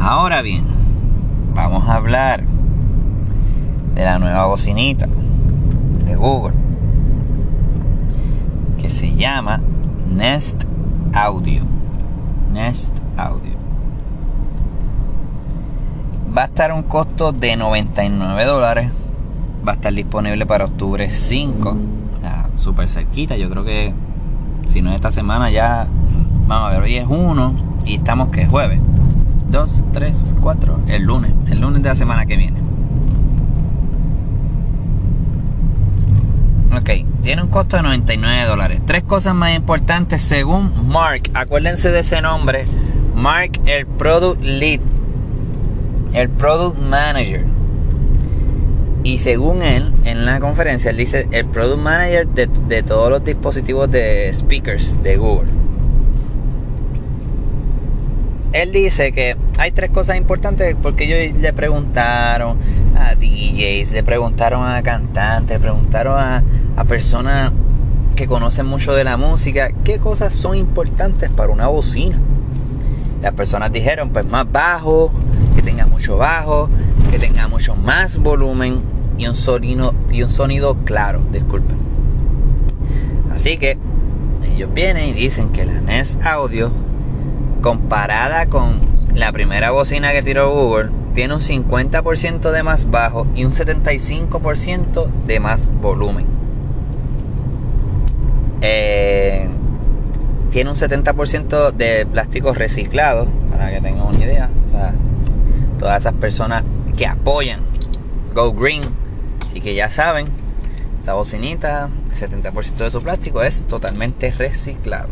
Ahora 0.00 0.42
bien, 0.42 0.64
vamos 1.54 1.88
a 1.88 1.94
hablar 1.94 2.44
de 3.94 4.04
la 4.04 4.20
nueva 4.20 4.46
bocinita 4.46 5.08
de 6.04 6.14
Google 6.14 6.67
que 8.78 8.88
se 8.88 9.14
llama 9.14 9.60
Nest 10.14 10.64
Audio. 11.12 11.62
Nest 12.52 12.96
Audio. 13.16 13.52
Va 16.36 16.42
a 16.42 16.44
estar 16.46 16.72
un 16.72 16.82
costo 16.84 17.32
de 17.32 17.56
99 17.56 18.44
dólares. 18.44 18.90
Va 19.66 19.72
a 19.72 19.74
estar 19.74 19.92
disponible 19.92 20.46
para 20.46 20.64
octubre 20.64 21.10
5. 21.10 21.76
O 22.16 22.20
sea, 22.20 22.48
súper 22.56 22.88
cerquita. 22.88 23.36
Yo 23.36 23.50
creo 23.50 23.64
que 23.64 23.92
si 24.66 24.80
no 24.82 24.90
es 24.90 24.96
esta 24.96 25.10
semana 25.10 25.50
ya. 25.50 25.86
Vamos 26.46 26.68
a 26.68 26.74
ver, 26.74 26.82
hoy 26.82 26.96
es 26.96 27.06
1 27.06 27.54
y 27.84 27.96
estamos 27.96 28.28
que 28.30 28.46
jueves. 28.46 28.80
2, 29.50 29.84
3, 29.92 30.36
4, 30.40 30.80
el 30.88 31.02
lunes. 31.02 31.32
El 31.50 31.60
lunes 31.60 31.82
de 31.82 31.88
la 31.88 31.94
semana 31.94 32.26
que 32.26 32.36
viene. 32.36 32.58
Ok, 36.76 37.07
tiene 37.28 37.42
un 37.42 37.48
costo 37.48 37.76
de 37.76 37.82
99 37.82 38.46
dólares. 38.46 38.80
Tres 38.86 39.02
cosas 39.02 39.34
más 39.34 39.54
importantes 39.54 40.22
según 40.22 40.88
Mark. 40.88 41.24
Acuérdense 41.34 41.92
de 41.92 41.98
ese 41.98 42.22
nombre. 42.22 42.64
Mark, 43.14 43.60
el 43.66 43.84
Product 43.84 44.42
Lead. 44.42 44.80
El 46.14 46.30
Product 46.30 46.78
Manager. 46.78 47.44
Y 49.04 49.18
según 49.18 49.62
él, 49.62 49.92
en 50.06 50.24
la 50.24 50.40
conferencia, 50.40 50.90
él 50.90 50.96
dice 50.96 51.28
el 51.30 51.44
Product 51.44 51.78
Manager 51.78 52.26
de, 52.28 52.46
de 52.46 52.82
todos 52.82 53.10
los 53.10 53.22
dispositivos 53.22 53.90
de 53.90 54.32
speakers 54.32 55.02
de 55.02 55.18
Google. 55.18 55.50
Él 58.54 58.72
dice 58.72 59.12
que 59.12 59.36
hay 59.58 59.72
tres 59.72 59.90
cosas 59.90 60.16
importantes 60.16 60.74
porque 60.80 61.04
ellos 61.04 61.38
le 61.38 61.52
preguntaron 61.52 62.56
a 62.96 63.14
DJs, 63.14 63.92
le 63.92 64.02
preguntaron 64.02 64.66
a 64.66 64.82
cantantes, 64.82 65.58
le 65.58 65.60
preguntaron 65.60 66.18
a, 66.18 66.42
a 66.78 66.84
personas 66.84 67.52
que 68.14 68.28
conocen 68.28 68.64
mucho 68.66 68.94
de 68.94 69.02
la 69.02 69.16
música, 69.16 69.72
qué 69.82 69.98
cosas 69.98 70.32
son 70.32 70.56
importantes 70.56 71.28
para 71.28 71.52
una 71.52 71.66
bocina. 71.66 72.16
Las 73.20 73.34
personas 73.34 73.72
dijeron, 73.72 74.10
pues 74.10 74.24
más 74.24 74.50
bajo, 74.50 75.10
que 75.56 75.62
tenga 75.62 75.86
mucho 75.86 76.18
bajo, 76.18 76.70
que 77.10 77.18
tenga 77.18 77.48
mucho 77.48 77.74
más 77.74 78.18
volumen 78.18 78.80
y 79.18 79.26
un 79.26 79.34
sonido, 79.34 80.76
claro, 80.84 81.20
disculpen. 81.32 81.78
Así 83.32 83.56
que 83.56 83.76
ellos 84.44 84.72
vienen 84.72 85.06
y 85.06 85.12
dicen 85.14 85.48
que 85.48 85.66
la 85.66 85.80
NES 85.80 86.20
Audio, 86.22 86.70
comparada 87.60 88.46
con 88.46 88.78
la 89.16 89.32
primera 89.32 89.72
bocina 89.72 90.12
que 90.12 90.22
tiró 90.22 90.52
Google, 90.52 90.90
tiene 91.12 91.34
un 91.34 91.40
50% 91.40 92.52
de 92.52 92.62
más 92.62 92.88
bajo 92.88 93.26
y 93.34 93.44
un 93.44 93.50
75% 93.50 95.10
de 95.26 95.40
más 95.40 95.68
volumen. 95.82 96.38
Eh, 98.60 99.46
tiene 100.50 100.70
un 100.70 100.76
70% 100.76 101.72
de 101.72 102.06
plástico 102.06 102.52
reciclado, 102.52 103.26
para 103.50 103.70
que 103.70 103.80
tengan 103.80 104.06
una 104.06 104.18
idea. 104.18 104.50
todas 105.78 106.00
esas 106.00 106.14
personas 106.14 106.64
que 106.96 107.06
apoyan 107.06 107.60
Go 108.34 108.52
Green, 108.52 108.82
así 109.46 109.60
que 109.60 109.74
ya 109.74 109.88
saben, 109.90 110.26
esta 110.98 111.14
bocinita, 111.14 111.88
el 112.10 112.16
70% 112.16 112.76
de 112.76 112.90
su 112.90 113.00
plástico 113.00 113.42
es 113.42 113.64
totalmente 113.66 114.30
reciclado. 114.32 115.10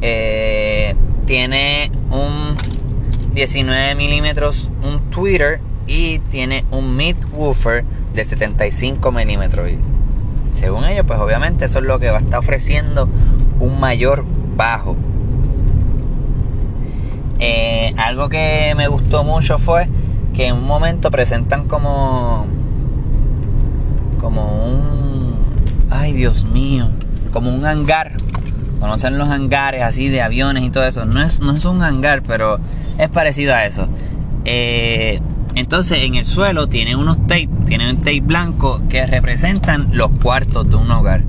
Eh, 0.00 0.94
tiene 1.26 1.90
un 2.10 2.56
19 3.34 3.94
milímetros 3.96 4.70
un 4.82 5.10
tweeter 5.10 5.60
y 5.86 6.20
tiene 6.20 6.64
un 6.70 6.96
mid 6.96 7.16
woofer 7.32 7.84
de 8.14 8.24
75 8.24 9.12
milímetros. 9.12 9.72
Según 10.56 10.84
ellos, 10.84 11.04
pues 11.06 11.20
obviamente 11.20 11.66
eso 11.66 11.78
es 11.78 11.84
lo 11.84 11.98
que 11.98 12.10
va 12.10 12.16
a 12.16 12.20
estar 12.20 12.40
ofreciendo 12.40 13.08
un 13.60 13.78
mayor 13.78 14.24
bajo. 14.56 14.96
Eh, 17.38 17.92
algo 17.98 18.30
que 18.30 18.72
me 18.74 18.88
gustó 18.88 19.22
mucho 19.22 19.58
fue 19.58 19.86
que 20.34 20.46
en 20.46 20.54
un 20.54 20.66
momento 20.66 21.10
presentan 21.10 21.68
como 21.68 22.46
como 24.18 24.64
un 24.64 25.36
ay 25.90 26.14
Dios 26.14 26.44
mío 26.44 26.88
como 27.32 27.54
un 27.54 27.66
hangar 27.66 28.14
conocen 28.80 29.18
los 29.18 29.28
hangares 29.28 29.82
así 29.82 30.08
de 30.08 30.22
aviones 30.22 30.64
y 30.64 30.70
todo 30.70 30.86
eso 30.86 31.04
no 31.04 31.22
es, 31.22 31.40
no 31.40 31.52
es 31.52 31.64
un 31.66 31.82
hangar 31.82 32.22
pero 32.22 32.58
es 32.98 33.08
parecido 33.10 33.54
a 33.54 33.66
eso. 33.66 33.88
Eh, 34.44 35.20
entonces 35.56 36.02
en 36.02 36.14
el 36.14 36.26
suelo 36.26 36.68
tiene 36.68 36.96
unos 36.96 37.16
tape, 37.26 37.48
tiene 37.64 37.90
un 37.90 37.96
tape 37.96 38.20
blanco 38.20 38.82
que 38.88 39.06
representan 39.06 39.88
los 39.92 40.10
cuartos 40.10 40.68
de 40.68 40.76
un 40.76 40.90
hogar. 40.90 41.22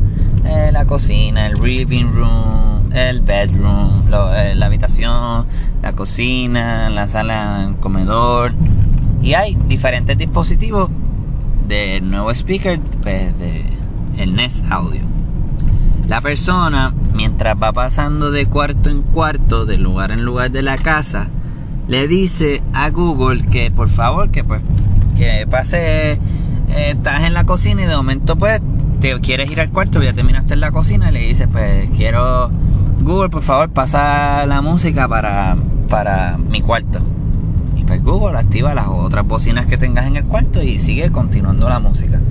Eh, 0.45 0.69
la 0.71 0.85
cocina, 0.85 1.47
el 1.47 1.53
living 1.61 2.11
room, 2.13 2.91
el 2.93 3.21
bedroom, 3.21 4.03
eh, 4.35 4.53
la 4.55 4.65
habitación, 4.65 5.47
la 5.81 5.93
cocina, 5.93 6.89
la 6.89 7.07
sala, 7.07 7.65
el 7.67 7.77
comedor. 7.77 8.53
Y 9.21 9.33
hay 9.33 9.57
diferentes 9.67 10.17
dispositivos 10.17 10.89
del 11.67 12.09
nuevo 12.09 12.29
speaker, 12.31 12.79
pues, 13.01 13.37
de 13.39 13.63
el 14.17 14.35
Nest 14.35 14.65
Audio. 14.69 15.01
La 16.07 16.21
persona, 16.21 16.93
mientras 17.13 17.55
va 17.61 17.71
pasando 17.71 18.31
de 18.31 18.45
cuarto 18.45 18.89
en 18.89 19.03
cuarto, 19.03 19.65
de 19.65 19.77
lugar 19.77 20.11
en 20.11 20.23
lugar 20.23 20.51
de 20.51 20.61
la 20.63 20.77
casa, 20.77 21.27
le 21.87 22.07
dice 22.07 22.61
a 22.73 22.89
Google 22.89 23.45
que 23.45 23.71
por 23.71 23.89
favor 23.89 24.29
que 24.29 24.43
pues 24.43 24.61
que 25.15 25.47
pase 25.49 26.13
eh, 26.13 26.19
estás 26.67 27.23
en 27.23 27.33
la 27.33 27.45
cocina 27.45 27.83
y 27.83 27.85
de 27.85 27.95
momento 27.95 28.35
pues 28.35 28.61
te 28.99 29.19
quieres 29.21 29.49
ir 29.49 29.61
al 29.61 29.69
cuarto 29.69 30.03
ya 30.03 30.13
terminaste 30.13 30.53
en 30.53 30.59
la 30.59 30.71
cocina 30.71 31.09
y 31.09 31.13
le 31.13 31.19
dice 31.21 31.47
pues 31.47 31.89
quiero 31.95 32.51
Google 33.01 33.29
por 33.29 33.43
favor 33.43 33.69
pasa 33.69 34.45
la 34.45 34.61
música 34.61 35.07
para 35.07 35.55
para 35.87 36.37
mi 36.37 36.61
cuarto. 36.61 36.99
Y 37.75 37.83
pues 37.83 38.03
Google 38.03 38.37
activa 38.37 38.73
las 38.73 38.87
otras 38.87 39.25
bocinas 39.25 39.65
que 39.65 39.77
tengas 39.77 40.05
en 40.05 40.17
el 40.17 40.25
cuarto 40.25 40.61
y 40.61 40.79
sigue 40.79 41.11
continuando 41.11 41.69
la 41.69 41.79
música. 41.79 42.21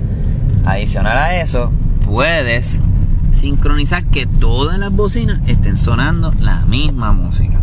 Adicional 0.65 1.17
a 1.17 1.41
eso 1.41 1.71
puedes 2.05 2.81
sincronizar 3.31 4.05
que 4.05 4.25
todas 4.25 4.77
las 4.77 4.91
bocinas 4.91 5.39
estén 5.47 5.77
sonando 5.77 6.33
la 6.39 6.61
misma 6.65 7.13
música 7.13 7.56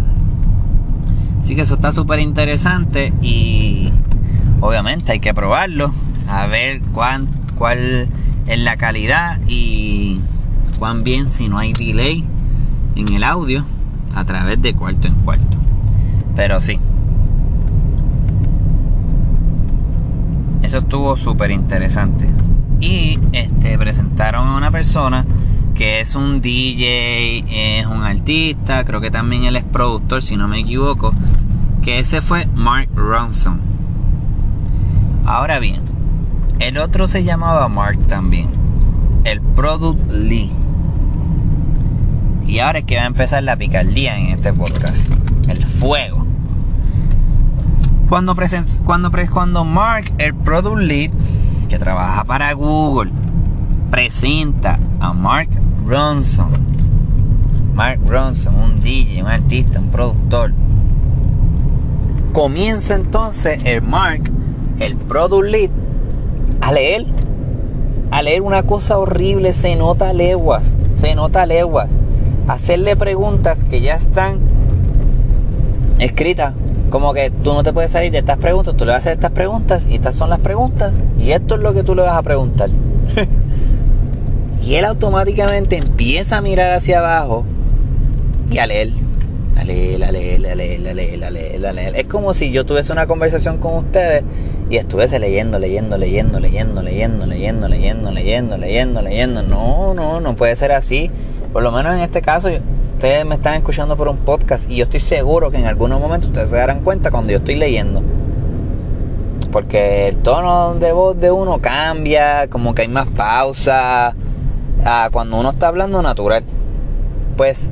Así 1.44 1.54
que 1.54 1.60
eso 1.60 1.74
está 1.74 1.92
súper 1.92 2.20
interesante 2.20 3.12
y 3.20 3.90
obviamente 4.60 5.12
hay 5.12 5.20
que 5.20 5.34
probarlo, 5.34 5.92
a 6.26 6.46
ver 6.46 6.80
cuán, 6.94 7.28
cuál 7.54 8.08
es 8.46 8.58
la 8.58 8.78
calidad 8.78 9.38
y 9.46 10.20
cuán 10.78 11.04
bien 11.04 11.30
si 11.30 11.48
no 11.48 11.58
hay 11.58 11.74
delay 11.74 12.24
en 12.96 13.12
el 13.12 13.24
audio 13.24 13.66
a 14.14 14.24
través 14.24 14.62
de 14.62 14.72
cuarto 14.72 15.06
en 15.06 15.16
cuarto. 15.16 15.58
Pero 16.34 16.62
sí. 16.62 16.80
Eso 20.62 20.78
estuvo 20.78 21.14
súper 21.18 21.50
interesante. 21.50 22.26
Y 22.80 23.18
este 23.32 23.76
presentaron 23.76 24.48
a 24.48 24.56
una 24.56 24.70
persona 24.70 25.26
que 25.74 26.00
es 26.00 26.14
un 26.14 26.40
DJ, 26.40 27.80
es 27.80 27.86
un 27.86 28.02
artista, 28.04 28.84
creo 28.84 29.00
que 29.00 29.10
también 29.10 29.44
él 29.44 29.56
es 29.56 29.64
productor, 29.64 30.22
si 30.22 30.36
no 30.36 30.46
me 30.46 30.60
equivoco, 30.60 31.12
que 31.84 31.98
ese 31.98 32.22
fue 32.22 32.46
Mark 32.54 32.88
Ronson. 32.94 33.60
Ahora 35.26 35.58
bien, 35.58 35.82
el 36.58 36.78
otro 36.78 37.06
se 37.06 37.24
llamaba 37.24 37.68
Mark 37.68 37.98
también, 38.08 38.48
el 39.24 39.42
Product 39.42 40.10
Lee. 40.10 40.50
Y 42.46 42.60
ahora 42.60 42.78
es 42.78 42.84
que 42.86 42.96
va 42.96 43.02
a 43.02 43.06
empezar 43.06 43.42
la 43.42 43.56
picardía 43.56 44.18
en 44.18 44.28
este 44.28 44.54
podcast, 44.54 45.10
el 45.46 45.62
fuego. 45.62 46.26
Cuando, 48.08 48.34
cuando, 48.84 49.10
cuando 49.30 49.64
Mark, 49.66 50.10
el 50.16 50.34
Product 50.34 50.80
Lead, 50.80 51.10
que 51.68 51.78
trabaja 51.78 52.24
para 52.24 52.52
Google, 52.54 53.12
presenta 53.90 54.78
a 55.00 55.12
Mark 55.12 55.50
Ronson. 55.86 56.48
Mark 57.74 58.00
Ronson, 58.06 58.54
un 58.54 58.80
DJ, 58.80 59.22
un 59.22 59.28
artista, 59.28 59.80
un 59.80 59.90
productor. 59.90 60.63
Comienza 62.34 62.96
entonces 62.96 63.60
el 63.62 63.80
Mark, 63.80 64.28
el 64.80 64.96
product 64.96 65.48
lead, 65.48 65.70
a 66.60 66.72
leer. 66.72 67.06
A 68.10 68.22
leer 68.22 68.42
una 68.42 68.64
cosa 68.64 68.98
horrible, 68.98 69.52
se 69.52 69.76
nota 69.76 70.12
leguas, 70.12 70.74
se 70.96 71.14
nota 71.14 71.46
leguas. 71.46 71.92
Hacerle 72.48 72.96
preguntas 72.96 73.64
que 73.70 73.82
ya 73.82 73.94
están 73.94 74.40
escritas. 76.00 76.54
Como 76.90 77.14
que 77.14 77.30
tú 77.30 77.54
no 77.54 77.62
te 77.62 77.72
puedes 77.72 77.92
salir 77.92 78.10
de 78.10 78.18
estas 78.18 78.38
preguntas, 78.38 78.76
tú 78.76 78.84
le 78.84 78.90
vas 78.90 78.96
a 78.96 78.98
hacer 78.98 79.12
estas 79.12 79.30
preguntas 79.30 79.86
y 79.88 79.94
estas 79.94 80.16
son 80.16 80.28
las 80.28 80.40
preguntas 80.40 80.92
y 81.16 81.30
esto 81.30 81.54
es 81.54 81.60
lo 81.60 81.72
que 81.72 81.84
tú 81.84 81.94
le 81.94 82.02
vas 82.02 82.16
a 82.16 82.22
preguntar. 82.24 82.68
Y 84.60 84.76
él 84.76 84.86
automáticamente 84.86 85.76
empieza 85.76 86.38
a 86.38 86.40
mirar 86.40 86.72
hacia 86.72 87.00
abajo 87.00 87.44
y 88.50 88.58
a 88.58 88.66
leer. 88.66 89.03
A 89.56 89.60
a 89.60 89.62
a 89.62 89.64
a 89.64 90.12
leer, 90.54 90.84
a 90.84 91.30
leer, 91.30 91.66
a 91.66 91.72
leer. 91.72 91.96
Es 91.96 92.06
como 92.06 92.34
si 92.34 92.50
yo 92.50 92.66
tuviese 92.66 92.92
una 92.92 93.06
conversación 93.06 93.58
con 93.58 93.74
ustedes 93.74 94.24
y 94.68 94.76
estuviese 94.76 95.18
leyendo, 95.18 95.58
leyendo, 95.58 95.96
leyendo, 95.96 96.40
leyendo, 96.40 96.82
leyendo, 96.82 97.26
leyendo, 97.26 97.68
leyendo, 97.68 98.10
leyendo, 98.10 98.56
leyendo, 98.58 99.02
leyendo. 99.02 99.42
No, 99.42 99.94
no, 99.94 100.20
no 100.20 100.36
puede 100.36 100.56
ser 100.56 100.72
así. 100.72 101.10
Por 101.52 101.62
lo 101.62 101.70
menos 101.70 101.94
en 101.94 102.00
este 102.00 102.20
caso, 102.20 102.48
ustedes 102.94 103.24
me 103.24 103.36
están 103.36 103.54
escuchando 103.54 103.96
por 103.96 104.08
un 104.08 104.18
podcast 104.18 104.68
y 104.70 104.76
yo 104.76 104.84
estoy 104.84 105.00
seguro 105.00 105.50
que 105.50 105.58
en 105.58 105.66
algunos 105.66 106.00
momentos 106.00 106.28
ustedes 106.28 106.50
se 106.50 106.56
darán 106.56 106.80
cuenta 106.80 107.10
cuando 107.10 107.30
yo 107.30 107.38
estoy 107.38 107.54
leyendo. 107.54 108.02
Porque 109.52 110.08
el 110.08 110.16
tono 110.16 110.74
de 110.74 110.92
voz 110.92 111.18
de 111.20 111.30
uno 111.30 111.58
cambia, 111.58 112.48
como 112.48 112.74
que 112.74 112.82
hay 112.82 112.88
más 112.88 113.06
pausa 113.06 114.16
cuando 115.12 115.38
uno 115.38 115.50
está 115.50 115.68
hablando 115.68 116.02
natural. 116.02 116.42
Pues 117.36 117.70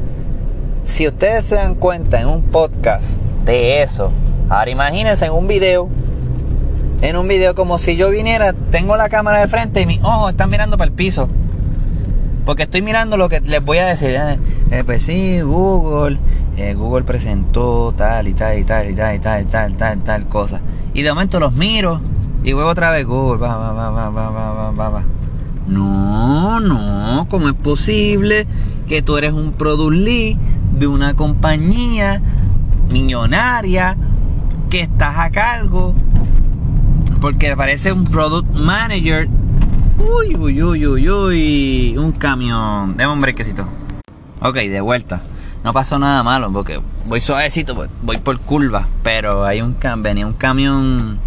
si 0.84 1.06
ustedes 1.06 1.46
se 1.46 1.54
dan 1.56 1.74
cuenta 1.74 2.20
en 2.20 2.28
un 2.28 2.42
podcast 2.42 3.18
de 3.44 3.82
eso, 3.82 4.10
ahora 4.48 4.70
imagínense 4.70 5.26
en 5.26 5.32
un 5.32 5.46
video, 5.46 5.88
en 7.00 7.16
un 7.16 7.28
video 7.28 7.54
como 7.54 7.78
si 7.78 7.96
yo 7.96 8.10
viniera, 8.10 8.52
tengo 8.52 8.96
la 8.96 9.08
cámara 9.08 9.40
de 9.40 9.48
frente 9.48 9.80
y 9.80 9.86
mis 9.86 10.02
ojos 10.02 10.30
están 10.30 10.50
mirando 10.50 10.76
para 10.76 10.88
el 10.88 10.94
piso. 10.94 11.28
Porque 12.44 12.64
estoy 12.64 12.82
mirando 12.82 13.16
lo 13.16 13.28
que 13.28 13.40
les 13.40 13.64
voy 13.64 13.78
a 13.78 13.86
decir. 13.86 14.10
Eh, 14.10 14.38
eh, 14.72 14.82
pues 14.84 15.04
sí, 15.04 15.40
Google. 15.42 16.18
Eh, 16.56 16.74
Google 16.74 17.04
presentó 17.04 17.94
tal 17.96 18.26
y 18.26 18.34
tal 18.34 18.58
y 18.58 18.64
tal 18.64 18.90
y 18.90 18.94
tal 18.94 19.14
y 19.14 19.18
tal 19.20 19.42
y 19.42 19.44
tal, 19.46 19.76
tal, 19.76 20.02
tal, 20.02 20.28
cosa. 20.28 20.60
Y 20.92 21.02
de 21.02 21.10
momento 21.10 21.38
los 21.38 21.52
miro 21.52 22.00
y 22.42 22.50
luego 22.50 22.70
otra 22.70 22.90
vez 22.90 23.06
Google. 23.06 23.38
Va, 23.38 23.56
va, 23.56 23.72
va, 23.72 23.90
va, 23.90 24.10
va, 24.10 24.30
va, 24.30 24.70
va, 24.72 24.88
va. 24.88 25.04
No, 25.68 26.58
no, 26.58 27.26
¿cómo 27.30 27.48
es 27.48 27.54
posible 27.54 28.46
que 28.88 29.00
tú 29.02 29.16
eres 29.16 29.32
un 29.32 29.52
product 29.52 29.96
lead 29.96 30.36
de 30.72 30.86
una 30.86 31.14
compañía 31.14 32.20
millonaria 32.88 33.96
que 34.68 34.80
estás 34.80 35.18
a 35.18 35.30
cargo? 35.30 35.94
Porque 37.20 37.56
parece 37.56 37.92
un 37.92 38.04
product 38.04 38.58
manager. 38.58 39.28
Uy, 39.98 40.34
uy, 40.34 40.62
uy, 40.62 40.86
uy, 40.86 41.10
uy, 41.10 41.96
un 41.96 42.12
camión. 42.12 42.96
De 42.96 43.06
hombre 43.06 43.34
quesito. 43.34 43.66
Ok, 44.40 44.56
de 44.56 44.80
vuelta. 44.80 45.22
No 45.62 45.72
pasó 45.72 45.98
nada 45.98 46.24
malo 46.24 46.52
porque 46.52 46.80
voy 47.06 47.20
suavecito, 47.20 47.88
voy 48.02 48.16
por 48.18 48.40
curva. 48.40 48.88
Pero 49.04 49.44
hay 49.44 49.62
un 49.62 49.76
venía 49.98 50.26
un 50.26 50.32
camión. 50.32 51.18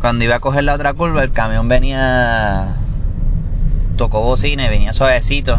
Cuando 0.00 0.24
iba 0.24 0.36
a 0.36 0.40
coger 0.40 0.64
la 0.64 0.74
otra 0.74 0.92
curva, 0.92 1.22
el 1.22 1.32
camión 1.32 1.68
venía 1.68 2.76
tocó 3.96 4.20
bocina 4.20 4.66
y 4.66 4.68
venía 4.68 4.92
suavecito, 4.92 5.58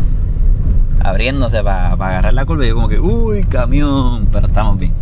abriéndose 1.04 1.64
para 1.64 1.92
agarrar 1.92 2.34
la 2.34 2.46
curva. 2.46 2.66
Y 2.66 2.70
yo 2.70 2.76
como 2.76 2.88
que, 2.88 3.00
uy, 3.00 3.44
camión, 3.44 4.28
pero 4.32 4.48
estamos 4.48 4.78
bien. 4.80 4.94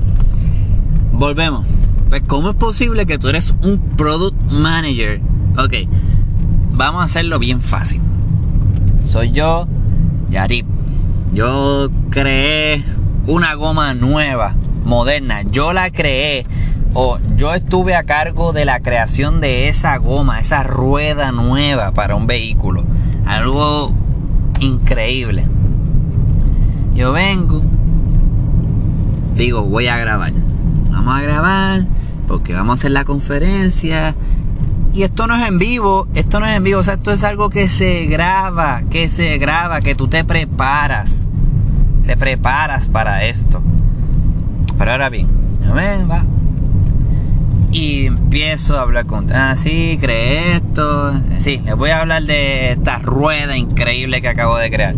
Volvemos. 1.12 1.66
Pues, 2.10 2.24
¿cómo 2.28 2.50
es 2.50 2.56
posible 2.56 3.06
que 3.06 3.18
tú 3.18 3.30
eres 3.30 3.54
un 3.64 3.80
product 3.96 4.52
manager? 4.52 5.22
Ok, 5.58 5.74
vamos 6.74 7.02
a 7.02 7.06
hacerlo 7.06 7.40
bien 7.40 7.62
fácil. 7.62 8.02
Soy 9.06 9.32
yo, 9.32 9.68
Yarip. 10.30 10.66
Yo 11.32 11.90
creé 12.10 12.84
una 13.28 13.54
goma 13.54 13.94
nueva, 13.94 14.56
moderna. 14.84 15.44
Yo 15.44 15.72
la 15.72 15.90
creé 15.92 16.46
o 16.94 17.18
yo 17.38 17.54
estuve 17.54 17.96
a 17.96 18.04
cargo 18.04 18.52
de 18.52 18.66
la 18.66 18.82
creación 18.82 19.40
de 19.40 19.70
esa 19.70 19.96
goma, 19.98 20.40
esa 20.40 20.64
rueda 20.64 21.32
nueva 21.32 21.92
para 21.92 22.16
un 22.16 22.28
vehículo. 22.28 22.84
Algo 23.26 23.96
increíble. 24.60 25.46
Yo 27.02 27.14
vengo, 27.14 27.64
digo, 29.36 29.64
voy 29.64 29.88
a 29.88 29.98
grabar. 29.98 30.34
Vamos 30.92 31.18
a 31.18 31.22
grabar 31.24 31.88
porque 32.28 32.54
vamos 32.54 32.70
a 32.70 32.74
hacer 32.80 32.92
la 32.92 33.06
conferencia. 33.06 34.14
Y 34.94 35.02
esto 35.02 35.26
no 35.26 35.36
es 35.36 35.48
en 35.48 35.58
vivo, 35.58 36.08
esto 36.14 36.40
no 36.40 36.46
es 36.46 36.56
en 36.56 36.64
vivo, 36.64 36.82
o 36.82 36.84
sea, 36.84 36.94
esto 36.94 37.12
es 37.12 37.24
algo 37.24 37.50
que 37.50 37.70
se 37.70 38.06
graba, 38.06 38.84
que 38.92 39.08
se 39.08 39.40
graba, 39.40 39.82
que 39.82 39.96
tú 39.96 40.10
te 40.10 40.24
preparas. 40.24 41.28
Te 42.06 42.16
preparas 42.18 42.86
para 42.86 43.24
esto. 43.24 43.64
Pero 44.78 44.92
ahora 44.92 45.10
bien, 45.10 45.28
ven, 45.74 46.08
va, 46.08 46.24
y 47.72 48.06
empiezo 48.06 48.78
a 48.78 48.82
hablar 48.82 49.08
con, 49.08 49.34
ah, 49.34 49.56
sí, 49.56 49.98
creé 50.00 50.58
esto. 50.58 51.14
Sí, 51.40 51.64
les 51.66 51.76
voy 51.76 51.90
a 51.90 52.02
hablar 52.02 52.24
de 52.24 52.74
esta 52.74 53.00
rueda 53.00 53.58
increíble 53.58 54.22
que 54.22 54.28
acabo 54.28 54.58
de 54.58 54.70
crear. 54.70 54.96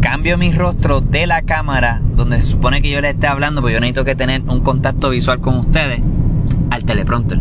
Cambio 0.00 0.36
mi 0.36 0.52
rostro 0.52 1.00
de 1.00 1.26
la 1.26 1.42
cámara, 1.42 2.00
donde 2.16 2.38
se 2.38 2.44
supone 2.44 2.82
que 2.82 2.90
yo 2.90 3.00
les 3.00 3.14
esté 3.14 3.26
hablando, 3.26 3.60
porque 3.60 3.74
yo 3.74 3.80
necesito 3.80 4.04
que 4.04 4.14
tener 4.14 4.42
un 4.48 4.60
contacto 4.60 5.10
visual 5.10 5.40
con 5.40 5.56
ustedes, 5.58 6.00
al 6.70 6.84
teleprompter. 6.84 7.38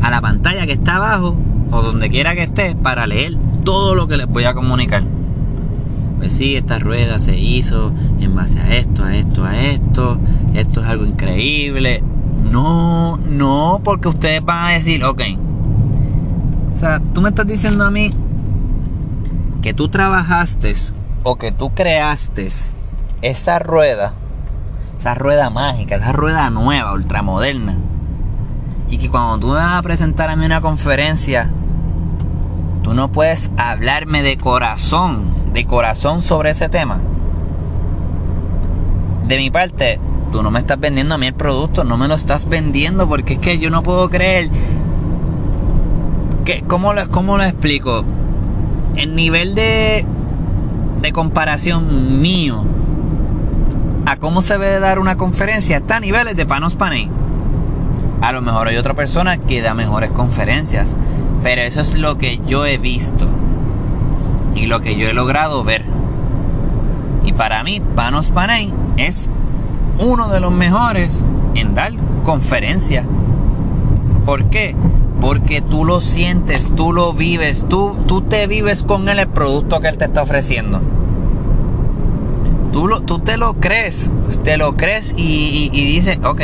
A 0.00 0.10
la 0.10 0.20
pantalla 0.20 0.66
que 0.66 0.72
está 0.72 0.96
abajo, 0.96 1.36
o 1.70 1.82
donde 1.82 2.10
quiera 2.10 2.34
que 2.34 2.44
esté, 2.44 2.74
para 2.74 3.06
leer 3.06 3.36
todo 3.64 3.94
lo 3.94 4.08
que 4.08 4.16
les 4.16 4.26
voy 4.26 4.44
a 4.44 4.54
comunicar. 4.54 5.02
Pues 6.18 6.32
sí, 6.32 6.56
esta 6.56 6.78
rueda 6.78 7.18
se 7.18 7.38
hizo 7.38 7.92
en 8.20 8.34
base 8.34 8.60
a 8.60 8.74
esto, 8.76 9.04
a 9.04 9.16
esto, 9.16 9.44
a 9.44 9.60
esto. 9.60 10.18
Esto 10.54 10.80
es 10.80 10.86
algo 10.86 11.04
increíble 11.04 12.02
no, 12.50 13.18
no, 13.18 13.80
porque 13.82 14.08
ustedes 14.08 14.44
van 14.44 14.66
a 14.66 14.70
decir, 14.70 15.04
ok. 15.04 15.22
O 16.72 16.76
sea, 16.76 17.00
tú 17.00 17.20
me 17.20 17.30
estás 17.30 17.46
diciendo 17.46 17.84
a 17.84 17.90
mí 17.90 18.12
que 19.62 19.72
tú 19.72 19.88
trabajaste 19.88 20.74
o 21.22 21.36
que 21.36 21.52
tú 21.52 21.70
creaste 21.70 22.48
esa 23.22 23.58
rueda, 23.60 24.12
esa 24.98 25.14
rueda 25.14 25.50
mágica, 25.50 25.94
esa 25.94 26.10
rueda 26.12 26.50
nueva, 26.50 26.92
ultramoderna. 26.92 27.78
Y 28.88 28.98
que 28.98 29.08
cuando 29.08 29.38
tú 29.38 29.48
me 29.48 29.54
vas 29.54 29.78
a 29.78 29.82
presentar 29.82 30.28
a 30.30 30.36
mí 30.36 30.44
una 30.44 30.60
conferencia, 30.60 31.48
tú 32.82 32.92
no 32.92 33.12
puedes 33.12 33.52
hablarme 33.56 34.22
de 34.22 34.36
corazón, 34.36 35.32
de 35.52 35.64
corazón 35.64 36.22
sobre 36.22 36.50
ese 36.50 36.68
tema. 36.68 37.00
De 39.28 39.36
mi 39.36 39.50
parte, 39.52 40.00
tú 40.32 40.42
no 40.42 40.50
me 40.50 40.58
estás 40.58 40.80
vendiendo 40.80 41.14
a 41.14 41.18
mí 41.18 41.28
el 41.28 41.34
producto, 41.34 41.84
no 41.84 41.96
me 41.96 42.08
lo 42.08 42.14
estás 42.14 42.48
vendiendo 42.48 43.08
porque 43.08 43.34
es 43.34 43.38
que 43.38 43.58
yo 43.60 43.70
no 43.70 43.84
puedo 43.84 44.10
creer. 44.10 44.50
Que, 46.44 46.62
¿cómo, 46.62 46.92
lo, 46.92 47.08
¿Cómo 47.08 47.36
lo 47.36 47.44
explico? 47.44 48.04
El 48.96 49.14
nivel 49.14 49.54
de, 49.54 50.04
de 51.00 51.12
comparación 51.12 52.20
mío 52.20 52.64
a 54.06 54.16
cómo 54.16 54.42
se 54.42 54.58
debe 54.58 54.80
dar 54.80 54.98
una 54.98 55.16
conferencia 55.16 55.78
está 55.78 55.96
a 55.96 56.00
niveles 56.00 56.36
de 56.36 56.46
Panos 56.46 56.74
Panay. 56.74 57.08
A 58.20 58.32
lo 58.32 58.42
mejor 58.42 58.68
hay 58.68 58.76
otra 58.76 58.94
persona 58.94 59.38
que 59.38 59.62
da 59.62 59.74
mejores 59.74 60.10
conferencias, 60.10 60.96
Pero 61.42 61.62
eso 61.62 61.80
es 61.80 61.98
lo 61.98 62.18
que 62.18 62.40
yo 62.46 62.64
he 62.66 62.78
visto 62.78 63.28
y 64.54 64.66
lo 64.66 64.80
que 64.80 64.96
yo 64.96 65.08
he 65.08 65.12
logrado 65.12 65.64
ver. 65.64 65.84
Y 67.24 67.32
para 67.32 67.64
mí, 67.64 67.80
Panos 67.96 68.30
Panay 68.30 68.72
es 68.96 69.30
uno 69.98 70.28
de 70.28 70.40
los 70.40 70.52
mejores 70.52 71.24
en 71.54 71.74
dar 71.74 71.92
conferencia. 72.24 73.04
¿Por 74.24 74.44
qué? 74.50 74.76
Porque 75.22 75.62
tú 75.62 75.86
lo 75.86 76.02
sientes, 76.02 76.74
tú 76.76 76.92
lo 76.92 77.14
vives, 77.14 77.64
tú, 77.68 77.96
tú 78.06 78.20
te 78.20 78.46
vives 78.46 78.82
con 78.82 79.08
él 79.08 79.20
el 79.20 79.28
producto 79.28 79.80
que 79.80 79.88
él 79.88 79.96
te 79.96 80.04
está 80.04 80.22
ofreciendo. 80.22 80.82
Tú, 82.72 82.88
lo, 82.88 83.00
tú 83.00 83.20
te 83.20 83.38
lo 83.38 83.54
crees, 83.54 84.10
te 84.44 84.58
lo 84.58 84.76
crees 84.76 85.14
y, 85.16 85.70
y 85.72 85.84
dices, 85.84 86.18
ok, 86.24 86.42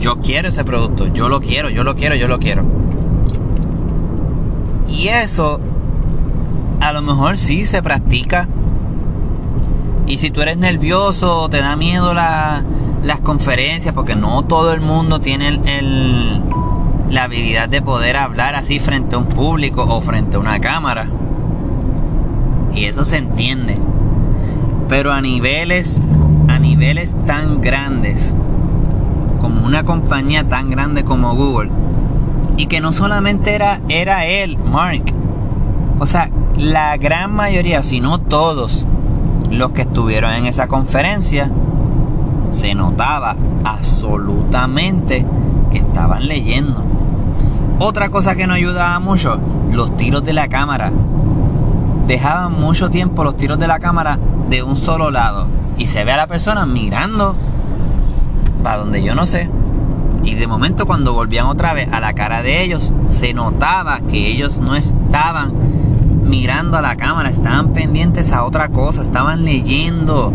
yo 0.00 0.18
quiero 0.18 0.48
ese 0.48 0.64
producto, 0.64 1.06
yo 1.08 1.28
lo 1.28 1.40
quiero, 1.40 1.70
yo 1.70 1.84
lo 1.84 1.94
quiero, 1.94 2.14
yo 2.14 2.26
lo 2.26 2.38
quiero. 2.38 2.64
Y 4.88 5.08
eso 5.08 5.60
a 6.80 6.92
lo 6.92 7.02
mejor 7.02 7.36
sí 7.36 7.64
se 7.64 7.82
practica. 7.82 8.48
Y 10.06 10.18
si 10.18 10.30
tú 10.30 10.40
eres 10.40 10.56
nervioso, 10.56 11.48
te 11.48 11.58
da 11.58 11.74
miedo 11.76 12.14
las 12.14 13.20
conferencias, 13.22 13.92
porque 13.92 14.14
no 14.14 14.44
todo 14.44 14.72
el 14.72 14.80
mundo 14.80 15.20
tiene 15.20 15.48
el, 15.48 16.42
la 17.10 17.24
habilidad 17.24 17.68
de 17.68 17.82
poder 17.82 18.16
hablar 18.16 18.54
así 18.54 18.80
frente 18.80 19.16
a 19.16 19.18
un 19.18 19.26
público 19.26 19.82
o 19.82 20.00
frente 20.00 20.36
a 20.36 20.40
una 20.40 20.60
cámara. 20.60 21.08
Y 22.74 22.84
eso 22.84 23.04
se 23.04 23.18
entiende. 23.18 23.78
Pero 24.88 25.12
a 25.12 25.20
niveles, 25.20 26.02
a 26.48 26.58
niveles 26.58 27.14
tan 27.26 27.60
grandes, 27.60 28.34
como 29.40 29.64
una 29.64 29.84
compañía 29.84 30.44
tan 30.44 30.70
grande 30.70 31.04
como 31.04 31.34
Google, 31.34 31.70
y 32.56 32.66
que 32.66 32.80
no 32.80 32.92
solamente 32.92 33.54
era, 33.54 33.80
era 33.88 34.26
él, 34.26 34.58
Mark. 34.58 35.04
O 35.98 36.06
sea, 36.06 36.30
la 36.56 36.96
gran 36.96 37.32
mayoría, 37.32 37.82
si 37.82 38.00
no 38.00 38.18
todos, 38.18 38.86
los 39.50 39.72
que 39.72 39.82
estuvieron 39.82 40.32
en 40.32 40.46
esa 40.46 40.68
conferencia, 40.68 41.50
se 42.50 42.74
notaba 42.74 43.36
absolutamente 43.64 45.26
que 45.70 45.78
estaban 45.78 46.26
leyendo. 46.28 46.95
Otra 47.78 48.08
cosa 48.08 48.34
que 48.34 48.46
no 48.46 48.54
ayudaba 48.54 48.98
mucho, 49.00 49.38
los 49.70 49.96
tiros 49.98 50.24
de 50.24 50.32
la 50.32 50.48
cámara. 50.48 50.90
Dejaban 52.06 52.52
mucho 52.52 52.88
tiempo 52.88 53.22
los 53.22 53.36
tiros 53.36 53.58
de 53.58 53.68
la 53.68 53.78
cámara 53.78 54.18
de 54.48 54.62
un 54.62 54.76
solo 54.76 55.10
lado. 55.10 55.46
Y 55.76 55.86
se 55.86 56.02
ve 56.04 56.12
a 56.12 56.16
la 56.16 56.26
persona 56.26 56.64
mirando 56.64 57.36
para 58.62 58.78
donde 58.78 59.02
yo 59.02 59.14
no 59.14 59.26
sé. 59.26 59.50
Y 60.24 60.34
de 60.34 60.46
momento 60.46 60.86
cuando 60.86 61.12
volvían 61.12 61.46
otra 61.46 61.74
vez 61.74 61.92
a 61.92 62.00
la 62.00 62.14
cara 62.14 62.42
de 62.42 62.62
ellos, 62.62 62.92
se 63.10 63.34
notaba 63.34 64.00
que 64.00 64.26
ellos 64.26 64.58
no 64.58 64.74
estaban 64.74 65.52
mirando 66.24 66.78
a 66.78 66.82
la 66.82 66.96
cámara, 66.96 67.28
estaban 67.28 67.74
pendientes 67.74 68.32
a 68.32 68.44
otra 68.44 68.70
cosa, 68.70 69.02
estaban 69.02 69.44
leyendo, 69.44 70.32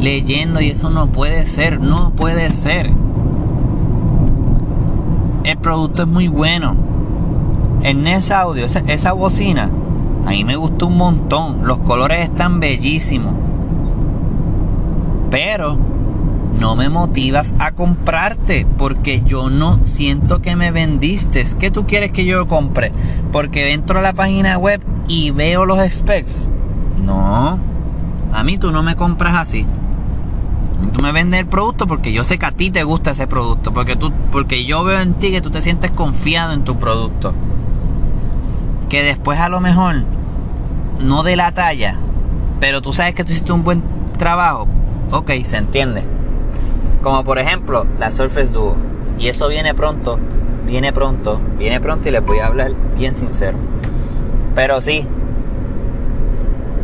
leyendo 0.00 0.60
y 0.60 0.70
eso 0.70 0.88
no 0.88 1.08
puede 1.08 1.46
ser, 1.46 1.80
no 1.80 2.12
puede 2.12 2.50
ser. 2.52 2.92
El 5.44 5.58
producto 5.58 6.02
es 6.02 6.08
muy 6.08 6.26
bueno. 6.28 6.74
En 7.82 8.06
ese 8.06 8.32
audio, 8.32 8.64
esa, 8.64 8.80
esa 8.80 9.12
bocina, 9.12 9.70
a 10.26 10.30
mí 10.30 10.42
me 10.42 10.56
gustó 10.56 10.86
un 10.86 10.96
montón. 10.96 11.66
Los 11.66 11.78
colores 11.80 12.30
están 12.30 12.60
bellísimos. 12.60 13.34
Pero 15.30 15.78
no 16.58 16.76
me 16.76 16.88
motivas 16.88 17.54
a 17.58 17.72
comprarte 17.72 18.66
porque 18.78 19.22
yo 19.26 19.50
no 19.50 19.84
siento 19.84 20.40
que 20.40 20.56
me 20.56 20.70
vendiste. 20.70 21.44
¿Qué 21.58 21.70
tú 21.70 21.86
quieres 21.86 22.10
que 22.10 22.24
yo 22.24 22.48
compre? 22.48 22.90
Porque 23.30 23.72
entro 23.72 23.98
a 23.98 24.02
la 24.02 24.14
página 24.14 24.56
web 24.56 24.80
y 25.06 25.30
veo 25.30 25.66
los 25.66 25.78
specs. 25.90 26.50
No, 27.04 27.60
a 28.32 28.44
mí 28.44 28.56
tú 28.56 28.70
no 28.70 28.82
me 28.82 28.96
compras 28.96 29.34
así. 29.34 29.66
Tú 30.92 31.02
me 31.02 31.12
vendes 31.12 31.40
el 31.40 31.46
producto 31.46 31.86
porque 31.86 32.12
yo 32.12 32.24
sé 32.24 32.38
que 32.38 32.46
a 32.46 32.52
ti 32.52 32.70
te 32.70 32.84
gusta 32.84 33.12
ese 33.12 33.26
producto. 33.26 33.72
Porque, 33.72 33.96
tú, 33.96 34.12
porque 34.30 34.64
yo 34.64 34.84
veo 34.84 35.00
en 35.00 35.14
ti 35.14 35.30
que 35.30 35.40
tú 35.40 35.50
te 35.50 35.62
sientes 35.62 35.90
confiado 35.90 36.52
en 36.52 36.64
tu 36.64 36.78
producto. 36.78 37.34
Que 38.88 39.02
después 39.02 39.40
a 39.40 39.48
lo 39.48 39.60
mejor 39.60 40.04
no 41.00 41.22
de 41.22 41.36
la 41.36 41.52
talla. 41.52 41.96
Pero 42.60 42.82
tú 42.82 42.92
sabes 42.92 43.14
que 43.14 43.24
tú 43.24 43.32
hiciste 43.32 43.52
un 43.52 43.64
buen 43.64 43.82
trabajo. 44.18 44.68
Ok, 45.10 45.32
se 45.44 45.56
entiende. 45.56 46.02
Como 47.02 47.24
por 47.24 47.38
ejemplo 47.38 47.86
la 47.98 48.10
Surface 48.10 48.52
Duo. 48.52 48.76
Y 49.18 49.28
eso 49.28 49.48
viene 49.48 49.74
pronto. 49.74 50.18
Viene 50.66 50.92
pronto. 50.92 51.40
Viene 51.58 51.80
pronto 51.80 52.08
y 52.08 52.12
les 52.12 52.24
voy 52.24 52.38
a 52.38 52.46
hablar 52.46 52.72
bien 52.96 53.14
sincero. 53.14 53.58
Pero 54.54 54.80
sí, 54.80 55.06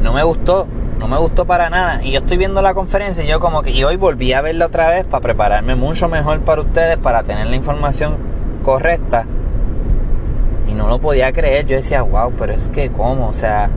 no 0.03 0.12
me 0.12 0.24
gustó, 0.24 0.66
no 1.00 1.08
me 1.08 1.16
gustó 1.16 1.46
para 1.46 1.70
nada. 1.70 2.04
Y 2.04 2.12
yo 2.12 2.20
estoy 2.20 2.36
viendo 2.36 2.60
la 2.60 2.74
conferencia 2.74 3.24
y 3.24 3.26
yo 3.26 3.40
como 3.40 3.62
que 3.62 3.70
y 3.70 3.82
hoy 3.82 3.96
volví 3.96 4.34
a 4.34 4.42
verla 4.42 4.66
otra 4.66 4.90
vez 4.90 5.06
para 5.06 5.22
prepararme 5.22 5.74
mucho 5.74 6.08
mejor 6.08 6.40
para 6.42 6.60
ustedes, 6.60 6.98
para 6.98 7.22
tener 7.22 7.46
la 7.46 7.56
información 7.56 8.18
correcta. 8.62 9.26
Y 10.68 10.74
no 10.74 10.88
lo 10.88 11.00
podía 11.00 11.32
creer. 11.32 11.66
Yo 11.66 11.76
decía, 11.76 12.02
wow, 12.02 12.32
pero 12.38 12.52
es 12.52 12.68
que 12.68 12.90
cómo, 12.92 13.28
o 13.28 13.32
sea, 13.32 13.70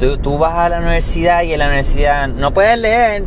tú, 0.00 0.18
tú 0.18 0.36
vas 0.36 0.54
a 0.54 0.68
la 0.68 0.80
universidad 0.80 1.42
y 1.44 1.52
en 1.52 1.60
la 1.60 1.66
universidad 1.66 2.26
no 2.26 2.52
puedes 2.52 2.76
leer. 2.76 3.22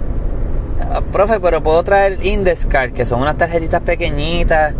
Ah, 0.82 1.02
profe, 1.12 1.40
pero 1.40 1.64
puedo 1.64 1.82
traer 1.84 2.18
index 2.24 2.66
card, 2.66 2.92
que 2.92 3.06
son 3.06 3.22
unas 3.22 3.38
tarjetitas 3.38 3.82
pequeñitas. 3.82 4.76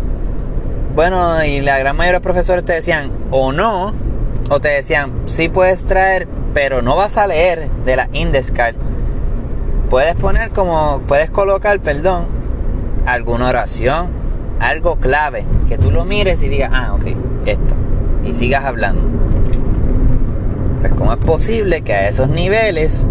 Bueno, 0.94 1.42
y 1.42 1.62
la 1.62 1.78
gran 1.78 1.96
mayoría 1.96 2.18
de 2.18 2.18
los 2.18 2.22
profesores 2.22 2.66
te 2.66 2.74
decían, 2.74 3.10
o 3.30 3.50
no, 3.50 3.94
o 4.50 4.60
te 4.60 4.68
decían, 4.68 5.22
sí 5.24 5.48
puedes 5.48 5.84
traer, 5.84 6.28
pero 6.54 6.82
no 6.82 6.96
vas 6.96 7.16
a 7.16 7.26
leer 7.26 7.70
de 7.84 7.96
la 7.96 8.08
index 8.12 8.50
card. 8.50 8.76
Puedes 9.88 10.14
poner 10.14 10.50
como, 10.50 11.02
puedes 11.06 11.30
colocar, 11.30 11.80
perdón, 11.80 12.26
alguna 13.06 13.48
oración, 13.48 14.08
algo 14.60 14.96
clave, 14.96 15.44
que 15.68 15.78
tú 15.78 15.90
lo 15.90 16.04
mires 16.04 16.42
y 16.42 16.48
digas, 16.48 16.70
ah, 16.72 16.94
ok, 16.94 17.06
esto, 17.46 17.74
y 18.24 18.34
sigas 18.34 18.64
hablando. 18.64 19.02
Pues 20.80 20.92
cómo 20.94 21.12
es 21.12 21.18
posible 21.18 21.82
que 21.82 21.92
a 21.92 22.08
esos 22.08 22.28
niveles, 22.28 23.06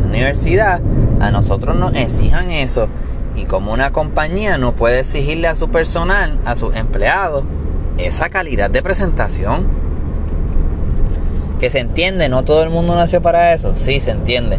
la 0.00 0.06
universidad, 0.06 0.80
a 1.20 1.30
nosotros 1.30 1.76
nos 1.76 1.94
exijan 1.94 2.50
eso, 2.50 2.88
y 3.34 3.44
como 3.44 3.72
una 3.72 3.92
compañía 3.92 4.58
no 4.58 4.72
puede 4.74 5.00
exigirle 5.00 5.48
a 5.48 5.56
su 5.56 5.70
personal, 5.70 6.38
a 6.44 6.54
sus 6.54 6.76
empleados, 6.76 7.44
esa 7.98 8.28
calidad 8.28 8.70
de 8.70 8.82
presentación 8.82 9.81
que 11.62 11.70
se 11.70 11.78
entiende, 11.78 12.28
no 12.28 12.42
todo 12.42 12.64
el 12.64 12.70
mundo 12.70 12.96
nació 12.96 13.22
para 13.22 13.54
eso, 13.54 13.76
sí 13.76 14.00
se 14.00 14.10
entiende. 14.10 14.58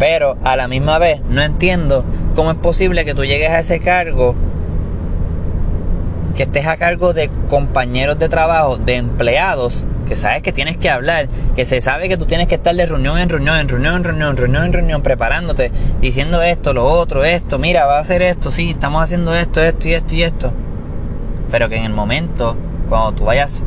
Pero 0.00 0.36
a 0.42 0.56
la 0.56 0.66
misma 0.66 0.98
vez 0.98 1.20
no 1.30 1.40
entiendo 1.40 2.04
cómo 2.34 2.50
es 2.50 2.56
posible 2.56 3.04
que 3.04 3.14
tú 3.14 3.24
llegues 3.24 3.50
a 3.50 3.60
ese 3.60 3.78
cargo, 3.78 4.34
que 6.34 6.42
estés 6.42 6.66
a 6.66 6.78
cargo 6.78 7.14
de 7.14 7.30
compañeros 7.48 8.18
de 8.18 8.28
trabajo, 8.28 8.76
de 8.76 8.96
empleados, 8.96 9.86
que 10.08 10.16
sabes 10.16 10.42
que 10.42 10.50
tienes 10.50 10.76
que 10.76 10.90
hablar, 10.90 11.28
que 11.54 11.64
se 11.64 11.80
sabe 11.80 12.08
que 12.08 12.16
tú 12.16 12.26
tienes 12.26 12.48
que 12.48 12.56
estar 12.56 12.74
de 12.74 12.86
reunión 12.86 13.18
en 13.18 13.28
reunión, 13.28 13.58
en 13.58 13.68
reunión, 13.68 13.94
en 13.94 14.02
reunión, 14.02 14.36
reunión 14.36 14.64
en 14.64 14.72
reunión, 14.72 15.02
preparándote, 15.02 15.70
diciendo 16.00 16.42
esto, 16.42 16.72
lo 16.72 16.86
otro, 16.86 17.24
esto, 17.24 17.60
mira, 17.60 17.86
va 17.86 17.98
a 17.98 18.00
hacer 18.00 18.22
esto, 18.22 18.50
sí, 18.50 18.70
estamos 18.70 19.00
haciendo 19.00 19.32
esto, 19.32 19.62
esto 19.62 19.86
y 19.86 19.92
esto 19.92 20.14
y 20.16 20.22
esto. 20.24 20.52
Pero 21.52 21.68
que 21.68 21.76
en 21.76 21.84
el 21.84 21.92
momento, 21.92 22.56
cuando 22.88 23.12
tú 23.12 23.26
vayas 23.26 23.62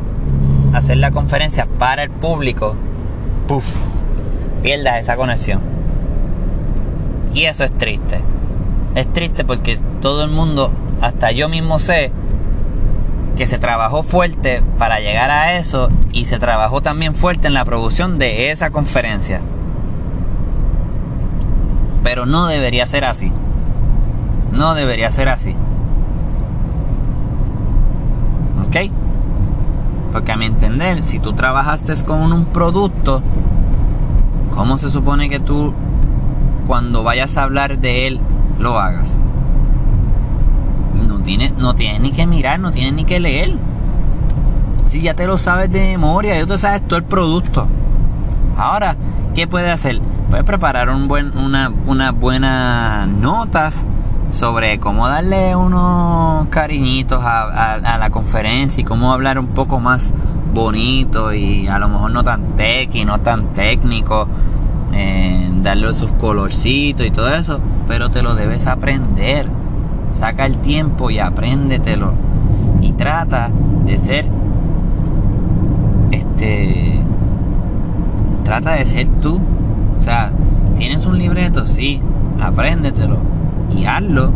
hacer 0.72 0.98
la 0.98 1.10
conferencia 1.10 1.66
para 1.66 2.02
el 2.04 2.10
público, 2.10 2.76
puff, 3.48 3.66
pierdas 4.62 5.00
esa 5.00 5.16
conexión. 5.16 5.60
Y 7.34 7.44
eso 7.44 7.64
es 7.64 7.76
triste. 7.76 8.20
Es 8.94 9.12
triste 9.12 9.44
porque 9.44 9.78
todo 10.00 10.24
el 10.24 10.30
mundo, 10.30 10.72
hasta 11.00 11.30
yo 11.32 11.48
mismo 11.48 11.78
sé, 11.78 12.12
que 13.36 13.46
se 13.46 13.58
trabajó 13.58 14.02
fuerte 14.02 14.62
para 14.78 15.00
llegar 15.00 15.30
a 15.30 15.56
eso 15.56 15.88
y 16.12 16.26
se 16.26 16.38
trabajó 16.38 16.82
también 16.82 17.14
fuerte 17.14 17.46
en 17.46 17.54
la 17.54 17.64
producción 17.64 18.18
de 18.18 18.50
esa 18.50 18.70
conferencia. 18.70 19.40
Pero 22.02 22.26
no 22.26 22.46
debería 22.46 22.86
ser 22.86 23.04
así. 23.04 23.32
No 24.52 24.74
debería 24.74 25.10
ser 25.10 25.28
así. 25.28 25.54
¿Ok? 28.66 28.99
Porque 30.12 30.32
a 30.32 30.36
mi 30.36 30.46
entender, 30.46 31.02
si 31.02 31.18
tú 31.18 31.34
trabajaste 31.34 31.94
con 32.04 32.32
un 32.32 32.46
producto, 32.46 33.22
¿cómo 34.54 34.76
se 34.78 34.90
supone 34.90 35.28
que 35.28 35.38
tú 35.38 35.72
cuando 36.66 37.02
vayas 37.02 37.36
a 37.36 37.44
hablar 37.44 37.78
de 37.78 38.06
él 38.06 38.20
lo 38.58 38.78
hagas? 38.78 39.20
No 41.06 41.20
tienes, 41.20 41.52
no 41.56 41.74
ni 41.74 42.12
que 42.12 42.26
mirar, 42.26 42.58
no 42.58 42.70
tienes 42.72 42.94
ni 42.94 43.04
que 43.04 43.20
leer. 43.20 43.54
Si 44.86 45.00
ya 45.00 45.14
te 45.14 45.26
lo 45.26 45.38
sabes 45.38 45.70
de 45.70 45.80
memoria, 45.80 46.36
ya 46.36 46.46
tú 46.46 46.58
sabes 46.58 46.86
todo 46.86 46.98
el 46.98 47.04
producto. 47.04 47.68
Ahora, 48.56 48.96
¿qué 49.34 49.46
puedes 49.46 49.70
hacer? 49.70 50.00
Puedes 50.28 50.44
preparar 50.44 50.90
un 50.90 51.06
buen, 51.06 51.36
una, 51.38 51.72
unas 51.86 52.12
buenas 52.12 53.06
notas 53.06 53.84
sobre 54.30 54.78
cómo 54.78 55.08
darle 55.08 55.56
unos 55.56 56.46
cariñitos 56.48 57.20
a, 57.24 57.98
la 57.98 58.10
conferencia 58.10 58.80
y 58.80 58.84
cómo 58.84 59.12
hablar 59.12 59.38
un 59.38 59.48
poco 59.48 59.80
más 59.80 60.14
bonito 60.54 61.32
y 61.34 61.68
a 61.68 61.78
lo 61.78 61.88
mejor 61.88 62.12
no 62.12 62.22
tan 62.22 62.56
tech 62.56 62.94
y 62.94 63.04
no 63.04 63.20
tan 63.20 63.54
técnico, 63.54 64.28
eh, 64.92 65.50
darle 65.62 65.92
sus 65.92 66.12
colorcitos 66.12 67.06
y 67.06 67.10
todo 67.10 67.34
eso, 67.34 67.60
pero 67.86 68.08
te 68.10 68.22
lo 68.22 68.34
debes 68.34 68.66
aprender. 68.66 69.48
Saca 70.12 70.46
el 70.46 70.58
tiempo 70.58 71.10
y 71.10 71.20
apréndetelo. 71.20 72.12
Y 72.80 72.92
trata 72.92 73.50
de 73.84 73.96
ser 73.96 74.26
este 76.10 77.00
trata 78.44 78.72
de 78.72 78.86
ser 78.86 79.08
tú. 79.20 79.40
O 79.96 80.00
sea, 80.00 80.32
tienes 80.76 81.06
un 81.06 81.18
libreto, 81.18 81.66
sí, 81.66 82.00
apréndetelo 82.40 83.29
y 83.74 83.86
hazlo 83.86 84.30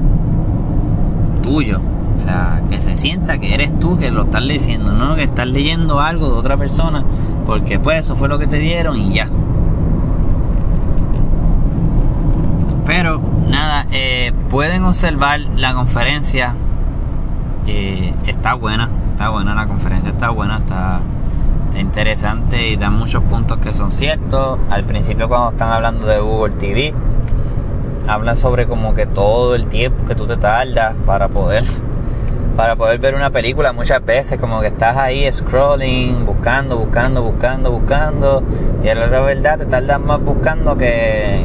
tuyo. 1.42 1.80
O 2.14 2.18
sea, 2.18 2.62
que 2.70 2.78
se 2.78 2.96
sienta 2.96 3.38
que 3.38 3.54
eres 3.54 3.78
tú 3.78 3.98
que 3.98 4.10
lo 4.10 4.22
estás 4.22 4.42
leyendo, 4.42 4.92
no 4.92 5.16
que 5.16 5.24
estás 5.24 5.48
leyendo 5.48 6.00
algo 6.00 6.28
de 6.30 6.34
otra 6.34 6.56
persona, 6.56 7.04
porque 7.44 7.78
pues 7.78 7.98
eso 8.00 8.16
fue 8.16 8.28
lo 8.28 8.38
que 8.38 8.46
te 8.46 8.58
dieron 8.58 8.96
y 8.96 9.14
ya. 9.14 9.28
Pero 12.86 13.20
nada, 13.48 13.86
eh, 13.90 14.32
pueden 14.50 14.84
observar 14.84 15.40
la 15.40 15.74
conferencia. 15.74 16.54
Eh, 17.66 18.14
está 18.26 18.54
buena, 18.54 18.88
está 19.12 19.30
buena 19.30 19.54
la 19.54 19.66
conferencia, 19.66 20.10
está 20.10 20.30
buena, 20.30 20.58
está, 20.58 21.00
interesante 21.78 22.68
y 22.68 22.76
da 22.76 22.90
muchos 22.90 23.22
puntos 23.24 23.58
que 23.58 23.74
son 23.74 23.90
ciertos. 23.90 24.58
Al 24.70 24.84
principio 24.84 25.28
cuando 25.28 25.50
están 25.50 25.72
hablando 25.72 26.06
de 26.06 26.20
Google 26.20 26.54
TV, 26.54 26.94
hablan 28.06 28.36
sobre 28.36 28.66
como 28.66 28.94
que 28.94 29.06
todo 29.06 29.54
el 29.54 29.66
tiempo 29.66 30.04
que 30.04 30.14
tú 30.14 30.26
te 30.26 30.36
tardas 30.36 30.94
para 31.06 31.28
poder 31.28 31.64
para 32.56 32.76
poder 32.76 32.98
ver 32.98 33.14
una 33.14 33.30
película 33.30 33.72
muchas 33.72 34.04
veces 34.04 34.38
como 34.38 34.60
que 34.60 34.68
estás 34.68 34.96
ahí 34.96 35.30
scrolling, 35.30 36.24
buscando, 36.24 36.76
buscando, 36.76 37.22
buscando, 37.22 37.70
buscando 37.72 38.42
y 38.84 38.88
a 38.88 38.94
la 38.94 39.20
verdad 39.20 39.58
te 39.58 39.66
tardas 39.66 40.00
más 40.00 40.20
buscando 40.20 40.76
que 40.76 41.44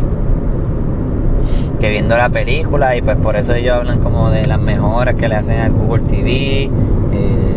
que 1.79 1.89
viendo 1.89 2.17
la 2.17 2.29
película 2.29 2.95
y 2.95 3.01
pues 3.01 3.15
por 3.17 3.37
eso 3.37 3.53
ellos 3.53 3.77
hablan 3.77 3.99
como 3.99 4.29
de 4.29 4.45
las 4.45 4.59
mejoras 4.59 5.15
que 5.15 5.29
le 5.29 5.35
hacen 5.35 5.59
al 5.59 5.71
Google 5.71 6.03
TV, 6.03 6.63
eh, 6.65 6.69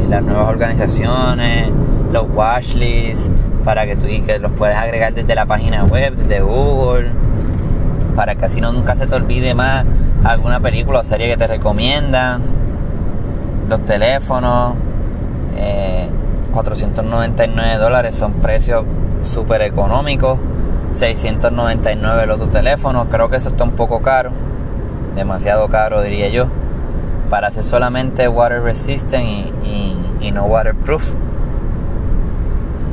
las 0.09 0.23
nuevas 0.23 0.49
organizaciones, 0.49 1.69
los 2.13 2.29
watchlists 2.33 3.29
para 3.65 3.85
que 3.85 3.97
tú 3.97 4.07
y 4.07 4.21
que 4.21 4.39
los 4.39 4.53
puedes 4.53 4.77
agregar 4.77 5.13
desde 5.13 5.35
la 5.35 5.47
página 5.47 5.85
web, 5.85 6.15
desde 6.15 6.41
Google, 6.41 7.11
para 8.17 8.35
que 8.35 8.45
así 8.45 8.61
no 8.61 8.73
nunca 8.73 8.95
se 8.95 9.07
te 9.07 9.15
olvide 9.15 9.55
más 9.55 9.85
alguna 10.25 10.61
película 10.61 11.01
o 11.01 11.05
serie 11.05 11.29
que 11.29 11.37
te 11.37 11.47
recomiendan 11.47 12.43
los 13.69 13.85
teléfonos, 13.85 14.75
499 16.53 17.73
eh, 17.73 17.79
dólares 17.79 18.15
son 18.15 18.35
precios 18.35 18.85
súper 19.23 19.63
económicos. 19.63 20.39
699 20.93 22.25
el 22.25 22.31
otro 22.31 22.49
teléfono. 22.49 23.09
Creo 23.09 23.31
que 23.31 23.37
eso 23.37 23.49
está 23.49 23.65
un 23.65 23.73
poco 23.73 24.03
caro. 24.03 24.31
Demasiado 25.15 25.69
caro 25.69 26.03
diría 26.03 26.29
yo. 26.29 26.49
Para 27.31 27.49
hacer 27.49 27.65
solamente 27.65 28.29
water 28.29 28.63
resistant 28.63 29.25
y, 29.65 30.31
no 30.33 30.45
waterproof. 30.45 31.15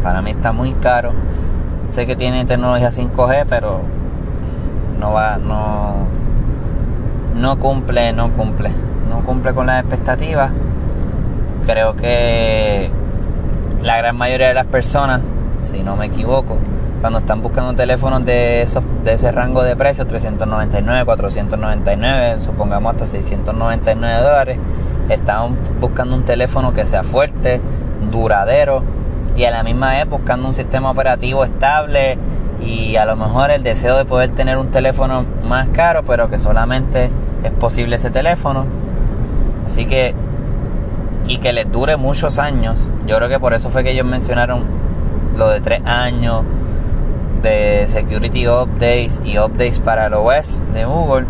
Para 0.02 0.22
mí 0.22 0.32
está 0.32 0.54
muy 0.54 0.72
caro. 0.74 1.12
Sé 1.90 2.08
que 2.08 2.16
tiene 2.16 2.46
tecnología 2.46 2.90
5G, 2.90 3.46
pero 3.50 3.82
no 5.00 5.14
va, 5.14 5.38
no, 5.38 6.08
no 7.36 7.58
cumple, 7.60 8.14
no 8.14 8.32
cumple. 8.34 8.70
No 9.10 9.24
cumple 9.26 9.54
con 9.54 9.68
las 9.68 9.80
expectativas 9.80 10.52
creo 11.70 11.96
que 11.96 12.90
la 13.84 13.98
gran 13.98 14.18
mayoría 14.18 14.48
de 14.48 14.56
las 14.56 14.66
personas, 14.66 15.22
si 15.60 15.84
no 15.84 15.96
me 15.96 16.08
equivoco, 16.08 16.58
cuando 17.00 17.20
están 17.20 17.44
buscando 17.44 17.76
teléfonos 17.76 18.26
de, 18.26 18.64
esos, 18.64 18.84
de 19.04 19.14
ese 19.14 19.32
rango 19.32 19.62
de 19.62 19.76
precios, 19.76 20.08
399, 20.08 21.06
499, 21.06 22.42
supongamos 22.42 22.94
hasta 22.94 23.06
699 23.06 24.22
dólares, 24.24 24.58
están 25.10 25.60
buscando 25.80 26.16
un 26.16 26.26
teléfono 26.26 26.74
que 26.74 26.88
sea 26.88 27.04
fuerte, 27.04 27.62
duradero 28.12 28.84
y 29.38 29.46
a 29.46 29.52
la 29.52 29.62
misma 29.62 29.92
vez 29.92 30.10
buscando 30.10 30.48
un 30.48 30.56
sistema 30.56 30.90
operativo 30.90 31.44
estable 31.44 32.18
y 32.64 32.96
a 32.96 33.06
lo 33.06 33.16
mejor 33.16 33.52
el 33.52 33.64
deseo 33.64 33.98
de 33.98 34.06
poder 34.06 34.32
tener 34.32 34.58
un 34.58 34.72
teléfono 34.72 35.26
más 35.48 35.70
caro, 35.70 36.04
pero 36.04 36.30
que 36.30 36.40
solamente 36.40 37.10
es 37.44 37.52
posible 37.52 37.96
ese 37.96 38.10
teléfono. 38.10 38.66
Así 39.66 39.86
que 39.86 40.16
y 41.28 41.38
que 41.38 41.54
les 41.54 41.72
dure 41.72 41.96
muchos 41.96 42.40
años. 42.40 42.90
Yo 43.06 43.18
creo 43.18 43.30
que 43.30 43.40
por 43.40 43.54
eso 43.54 43.70
fue 43.70 43.84
que 43.84 43.92
ellos 43.92 44.06
mencionaron 44.06 44.64
lo 45.38 45.50
de 45.50 45.62
tres 45.62 45.86
años 45.86 46.44
de 47.44 47.86
security 47.88 48.48
updates 48.48 49.22
y 49.24 49.38
updates 49.38 49.80
para 49.80 50.08
el 50.08 50.16
OS 50.16 50.60
de 50.74 50.86
Google. 50.86 51.28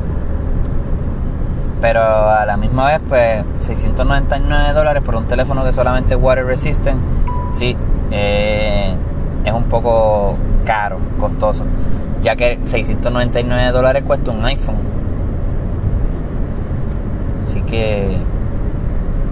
Pero 1.81 2.01
a 2.01 2.45
la 2.45 2.57
misma 2.57 2.87
vez, 2.87 3.01
pues 3.07 3.45
699 3.59 4.73
dólares 4.73 5.03
por 5.03 5.15
un 5.15 5.27
teléfono 5.27 5.63
que 5.63 5.71
solamente 5.71 6.15
es 6.15 6.19
water 6.21 6.45
resistant, 6.45 6.99
sí, 7.51 7.75
eh, 8.11 8.93
es 9.45 9.53
un 9.53 9.63
poco 9.65 10.35
caro, 10.69 10.99
costoso. 11.17 11.63
Ya 12.21 12.35
que 12.35 12.59
699 12.63 13.71
dólares 13.71 14.03
cuesta 14.05 14.29
un 14.29 14.45
iPhone. 14.45 14.75
Así 17.43 17.61
que 17.61 18.17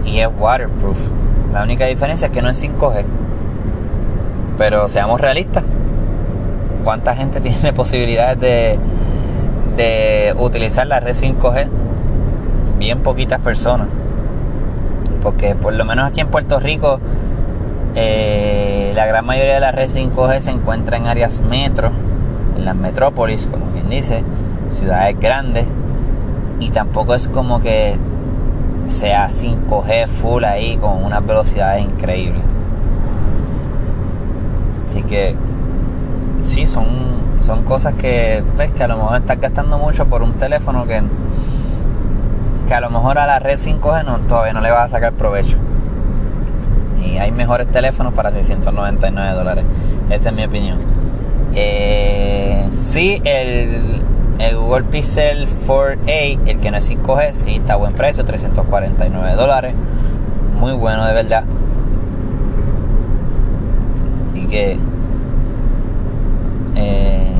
y 0.03 0.19
es 0.19 0.29
waterproof. 0.35 1.11
La 1.53 1.61
única 1.61 1.85
diferencia 1.85 2.25
es 2.27 2.33
que 2.33 2.41
no 2.41 2.49
es 2.49 2.63
5G. 2.63 3.03
Pero 4.57 4.87
seamos 4.87 5.21
realistas. 5.21 5.63
¿Cuánta 6.83 7.15
gente 7.15 7.39
tiene 7.41 7.71
posibilidades 7.71 8.39
de, 8.39 8.79
de 9.75 10.33
utilizar 10.39 10.87
la 10.87 10.99
red 10.99 11.13
5G? 11.13 11.67
Bien 12.79 13.01
poquitas 13.01 13.39
personas. 13.41 13.89
Porque 15.21 15.53
por 15.53 15.75
lo 15.75 15.85
menos 15.85 16.09
aquí 16.09 16.19
en 16.19 16.29
Puerto 16.29 16.59
Rico 16.59 16.99
eh, 17.93 18.76
la 18.97 19.05
gran 19.05 19.27
mayoría 19.27 19.53
de 19.53 19.59
la 19.59 19.71
red 19.71 19.87
5G 19.87 20.39
se 20.39 20.49
encuentra 20.49 20.97
en 20.97 21.05
áreas 21.05 21.41
metro, 21.41 21.91
en 22.57 22.65
las 22.65 22.75
metrópolis, 22.75 23.45
como 23.45 23.67
quien 23.67 23.87
dice, 23.91 24.23
ciudades 24.69 25.19
grandes. 25.19 25.67
Y 26.59 26.71
tampoco 26.71 27.13
es 27.13 27.27
como 27.27 27.59
que 27.59 27.95
sea 28.87 29.27
5G 29.27 30.07
full 30.07 30.43
ahí 30.45 30.77
con 30.77 31.03
unas 31.03 31.23
velocidades 31.23 31.83
increíbles. 31.83 32.41
Así 34.87 35.03
que 35.03 35.35
sí, 36.43 36.65
son, 36.65 36.87
son 37.41 37.65
cosas 37.65 37.93
que 37.93 38.43
ves 38.57 38.71
que 38.71 38.83
a 38.83 38.87
lo 38.87 38.97
mejor 38.97 39.17
estás 39.17 39.39
gastando 39.39 39.77
mucho 39.77 40.07
por 40.07 40.23
un 40.23 40.33
teléfono 40.33 40.87
que, 40.87 41.03
que 42.67 42.73
a 42.73 42.81
lo 42.81 42.89
mejor 42.89 43.19
a 43.19 43.27
la 43.27 43.37
red 43.37 43.59
5G 43.59 44.05
no, 44.05 44.17
todavía 44.21 44.53
no 44.53 44.61
le 44.61 44.71
vas 44.71 44.85
a 44.85 44.89
sacar 44.89 45.13
provecho. 45.13 45.59
Y 47.03 47.17
hay 47.17 47.31
mejores 47.31 47.67
teléfonos 47.67 48.13
para 48.13 48.31
699 48.31 49.33
dólares. 49.33 49.65
Esa 50.09 50.29
es 50.29 50.35
mi 50.35 50.43
opinión. 50.43 50.79
Eh, 51.53 52.67
sí, 52.79 53.21
el, 53.23 54.01
el 54.39 54.57
Google 54.57 54.83
Pixel 54.83 55.47
4a, 55.67 56.39
el 56.47 56.59
que 56.59 56.71
no 56.71 56.77
es 56.77 56.91
5G, 56.91 57.33
sí 57.33 57.55
está 57.55 57.73
a 57.73 57.75
buen 57.77 57.93
precio, 57.93 58.23
349 58.23 59.35
dólares. 59.35 59.73
Muy 60.59 60.73
bueno 60.73 61.05
de 61.05 61.13
verdad. 61.13 61.43
Así 64.29 64.45
que 64.47 64.77
eh, 66.75 67.31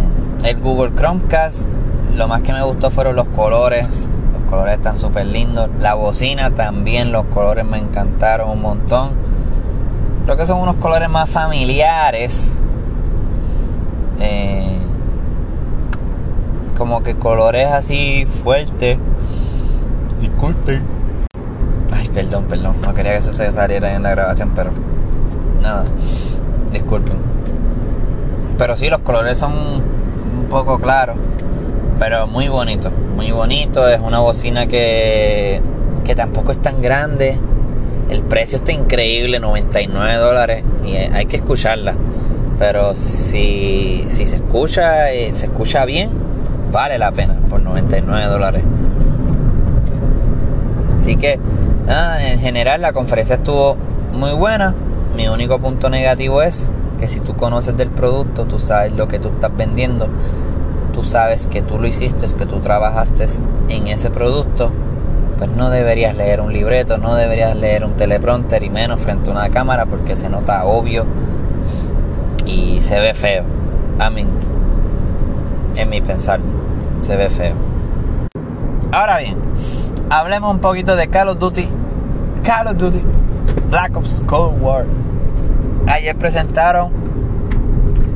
el 0.44 0.60
Google 0.60 0.94
Chromecast, 0.96 1.68
lo 2.16 2.28
más 2.28 2.42
que 2.42 2.54
me 2.54 2.64
gustó 2.64 2.90
fueron 2.90 3.16
los 3.16 3.28
colores. 3.30 4.10
Los 4.34 4.42
colores 4.50 4.78
están 4.78 4.98
súper 4.98 5.28
lindos. 5.28 5.70
La 5.80 5.94
bocina 5.94 6.52
también, 6.52 7.12
los 7.12 7.26
colores 7.26 7.66
me 7.66 7.78
encantaron 7.78 8.50
un 8.50 8.62
montón. 8.62 9.27
Creo 10.28 10.36
que 10.36 10.46
son 10.46 10.60
unos 10.60 10.76
colores 10.76 11.10
más 11.10 11.30
familiares. 11.30 12.54
Eh, 14.20 14.78
como 16.78 17.02
que 17.02 17.16
colores 17.16 17.68
así 17.68 18.28
fuertes. 18.44 18.98
Disculpe. 20.20 20.82
Ay, 21.94 22.10
perdón, 22.10 22.44
perdón. 22.50 22.76
No 22.82 22.94
quería 22.94 23.14
que 23.14 23.20
eso 23.20 23.32
se 23.32 23.50
saliera 23.54 23.96
en 23.96 24.04
la 24.04 24.10
grabación, 24.10 24.52
pero 24.54 24.72
nada. 25.62 25.86
Disculpen. 26.74 27.16
Pero 28.58 28.76
sí, 28.76 28.90
los 28.90 29.00
colores 29.00 29.38
son 29.38 29.54
un 29.54 30.48
poco 30.50 30.78
claros. 30.80 31.16
Pero 32.00 32.28
muy 32.28 32.50
bonito. 32.50 32.92
Muy 33.16 33.32
bonito. 33.32 33.88
Es 33.88 34.02
una 34.02 34.20
bocina 34.20 34.68
que, 34.68 35.62
que 36.04 36.16
tampoco 36.16 36.52
es 36.52 36.62
tan 36.62 36.82
grande. 36.82 37.40
El 38.10 38.24
precio 38.24 38.58
está 38.58 38.72
increíble, 38.72 39.40
99 39.40 40.16
dólares. 40.16 40.64
Y 40.86 40.96
hay 40.96 41.26
que 41.26 41.38
escucharla. 41.38 41.96
Pero 42.58 42.96
si, 42.96 44.06
si 44.10 44.26
se 44.26 44.38
escucha, 44.38 45.12
eh, 45.12 45.34
se 45.34 45.46
escucha 45.46 45.86
bien, 45.86 46.10
vale 46.72 46.98
la 46.98 47.12
pena 47.12 47.36
por 47.50 47.62
99 47.62 48.26
dólares. 48.26 48.64
Así 50.96 51.16
que, 51.16 51.40
en 52.20 52.40
general, 52.40 52.82
la 52.82 52.94
conferencia 52.94 53.36
estuvo 53.36 53.78
muy 54.14 54.32
buena. 54.32 54.74
Mi 55.16 55.28
único 55.28 55.60
punto 55.60 55.90
negativo 55.90 56.42
es 56.42 56.72
que 57.00 57.08
si 57.08 57.20
tú 57.20 57.36
conoces 57.36 57.78
del 57.78 57.90
producto, 57.90 58.46
tú 58.46 58.60
sabes 58.60 58.92
lo 58.94 59.08
que 59.08 59.20
tú 59.20 59.30
estás 59.30 59.56
vendiendo, 59.56 60.08
tú 60.94 61.04
sabes 61.04 61.48
que 61.48 61.62
tú 61.62 61.78
lo 61.80 61.88
hiciste, 61.88 62.26
que 62.36 62.46
tú 62.46 62.60
trabajaste 62.60 63.26
en 63.70 63.88
ese 63.88 64.10
producto, 64.10 64.72
pues 65.38 65.50
no 65.52 65.70
deberías 65.70 66.16
leer 66.16 66.42
un 66.42 66.52
libreto, 66.52 66.98
no 66.98 67.16
deberías 67.16 67.56
leer 67.56 67.86
un 67.86 67.94
teleprompter 67.94 68.64
y 68.64 68.70
menos 68.70 69.02
frente 69.02 69.30
a 69.30 69.34
una 69.34 69.50
cámara 69.50 69.86
porque 69.86 70.16
se 70.16 70.30
nota 70.30 70.66
obvio 70.66 71.06
y 72.46 72.82
se 72.82 73.00
ve 73.00 73.14
feo. 73.14 73.44
A 74.00 74.10
mí, 74.10 74.26
en 75.76 75.90
mi 75.90 76.02
pensar, 76.02 76.40
se 77.02 77.16
ve 77.16 77.30
feo. 77.30 77.54
Ahora 78.92 79.20
bien, 79.20 79.38
hablemos 80.10 80.52
un 80.52 80.60
poquito 80.60 80.96
de 80.96 81.08
Call 81.08 81.30
of 81.30 81.40
Duty. 81.40 81.68
Call 82.44 82.68
of 82.68 82.78
Duty 82.78 83.04
Black 83.70 83.98
Ops 83.98 84.24
Cold 84.26 84.62
War. 84.62 84.86
Ayer 85.88 86.16
presentaron 86.16 86.90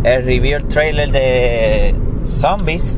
el 0.03 0.25
review 0.25 0.60
trailer 0.67 1.12
de 1.12 1.95
Zombies. 2.25 2.97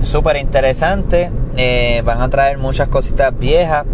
Súper 0.00 0.36
interesante. 0.36 1.30
Eh, 1.56 2.02
van 2.04 2.20
a 2.20 2.28
traer 2.28 2.58
muchas 2.58 2.88
cositas 2.88 3.36
viejas 3.38 3.86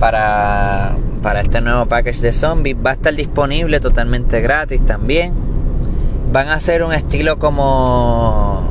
para, 0.00 0.96
para 1.22 1.40
este 1.40 1.60
nuevo 1.60 1.86
package 1.86 2.20
de 2.20 2.32
zombies. 2.32 2.76
Va 2.84 2.90
a 2.90 2.92
estar 2.94 3.14
disponible 3.14 3.78
totalmente 3.78 4.40
gratis 4.40 4.84
también. 4.84 5.34
Van 6.32 6.48
a 6.48 6.54
hacer 6.54 6.82
un 6.82 6.92
estilo 6.92 7.38
como 7.38 8.70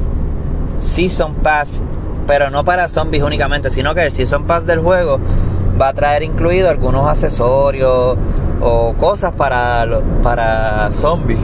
Season 0.80 1.36
Pass, 1.36 1.84
pero 2.28 2.50
no 2.50 2.66
para 2.66 2.90
zombies 2.90 3.24
únicamente, 3.24 3.70
sino 3.70 3.96
que 3.96 4.04
el 4.04 4.12
Season 4.12 4.46
Pass 4.46 4.66
del 4.66 4.80
juego 4.80 5.20
va 5.80 5.90
a 5.90 5.94
traer 5.94 6.24
incluido 6.24 6.70
algunos 6.70 7.08
accesorios 7.08 8.18
o 8.60 8.94
cosas 8.94 9.32
para, 9.32 9.88
para 10.22 10.92
zombies. 10.92 11.40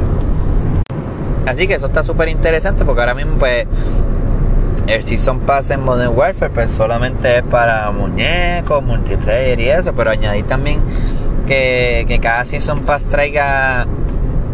Así 1.46 1.66
que 1.66 1.76
eso 1.76 1.86
está 1.86 2.04
súper 2.04 2.28
interesante 2.28 2.84
porque 2.84 3.00
ahora 3.00 3.16
mismo 3.16 3.38
pues 3.38 3.66
el 4.88 5.04
Season 5.04 5.40
Pass 5.40 5.72
en 5.72 5.84
Modern 5.84 6.16
Warfare 6.16 6.52
pues 6.52 6.72
solamente 6.72 7.40
es 7.40 7.44
para 7.44 7.90
muñecos, 7.92 8.84
multiplayer 8.84 9.60
y 9.60 9.70
eso, 9.70 9.94
pero 9.94 10.12
añadir 10.12 10.46
también 10.46 10.80
que, 11.48 12.06
que 12.08 12.20
cada 12.20 12.46
Season 12.46 12.82
Pass 12.82 13.06
traiga 13.06 13.88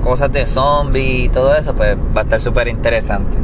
cosas 0.03 0.31
de 0.31 0.45
zombies 0.47 1.25
y 1.25 1.29
todo 1.29 1.55
eso, 1.55 1.75
pues 1.75 1.97
va 1.97 2.21
a 2.21 2.23
estar 2.23 2.41
súper 2.41 2.67
interesante 2.67 3.43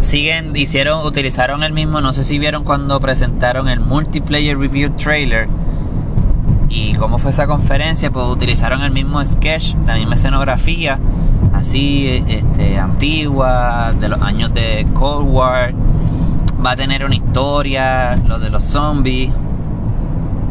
siguen, 0.00 0.56
hicieron, 0.56 1.06
utilizaron 1.06 1.62
el 1.62 1.72
mismo, 1.72 2.00
no 2.00 2.12
sé 2.12 2.24
si 2.24 2.38
vieron 2.38 2.64
cuando 2.64 2.98
presentaron 3.00 3.68
el 3.68 3.80
multiplayer 3.80 4.58
review 4.58 4.90
trailer 4.96 5.48
y 6.68 6.94
cómo 6.94 7.18
fue 7.18 7.30
esa 7.30 7.46
conferencia, 7.46 8.10
pues 8.10 8.26
utilizaron 8.26 8.82
el 8.82 8.90
mismo 8.90 9.24
sketch, 9.24 9.74
la 9.86 9.94
misma 9.94 10.14
escenografía, 10.14 10.98
así 11.60 12.24
este, 12.28 12.78
antigua, 12.78 13.92
de 13.98 14.08
los 14.08 14.20
años 14.22 14.52
de 14.52 14.86
Cold 14.94 15.28
War. 15.28 15.74
Va 16.64 16.72
a 16.72 16.76
tener 16.76 17.04
una 17.04 17.14
historia, 17.14 18.16
lo 18.26 18.38
de 18.38 18.50
los 18.50 18.64
zombies. 18.64 19.30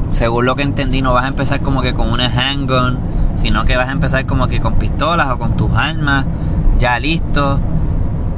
Según 0.10 0.46
lo 0.46 0.56
que 0.56 0.64
entendí, 0.64 1.02
no 1.02 1.14
vas 1.14 1.26
a 1.26 1.28
empezar 1.28 1.62
como 1.62 1.82
que 1.82 1.94
con 1.94 2.10
una 2.10 2.28
handgun, 2.28 3.00
sino 3.36 3.66
que 3.66 3.78
vas 3.78 3.90
a 3.90 3.92
empezar 3.92 4.26
como 4.26 4.48
que 4.48 4.60
con 4.60 4.76
pistolas 4.76 5.30
o 5.30 5.38
con 5.38 5.56
tus 5.56 5.72
armas 5.72 6.26
ya 6.80 6.98
listos 6.98 7.60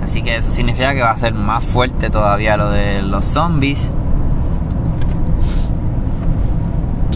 Así 0.02 0.24
que 0.24 0.36
eso 0.36 0.50
significa 0.50 0.94
que 0.94 1.02
va 1.02 1.12
a 1.12 1.18
ser 1.18 1.34
más 1.34 1.64
fuerte 1.64 2.10
todavía 2.10 2.58
lo 2.58 2.72
de 2.72 3.02
los 3.02 3.24
zombies. 3.24 3.94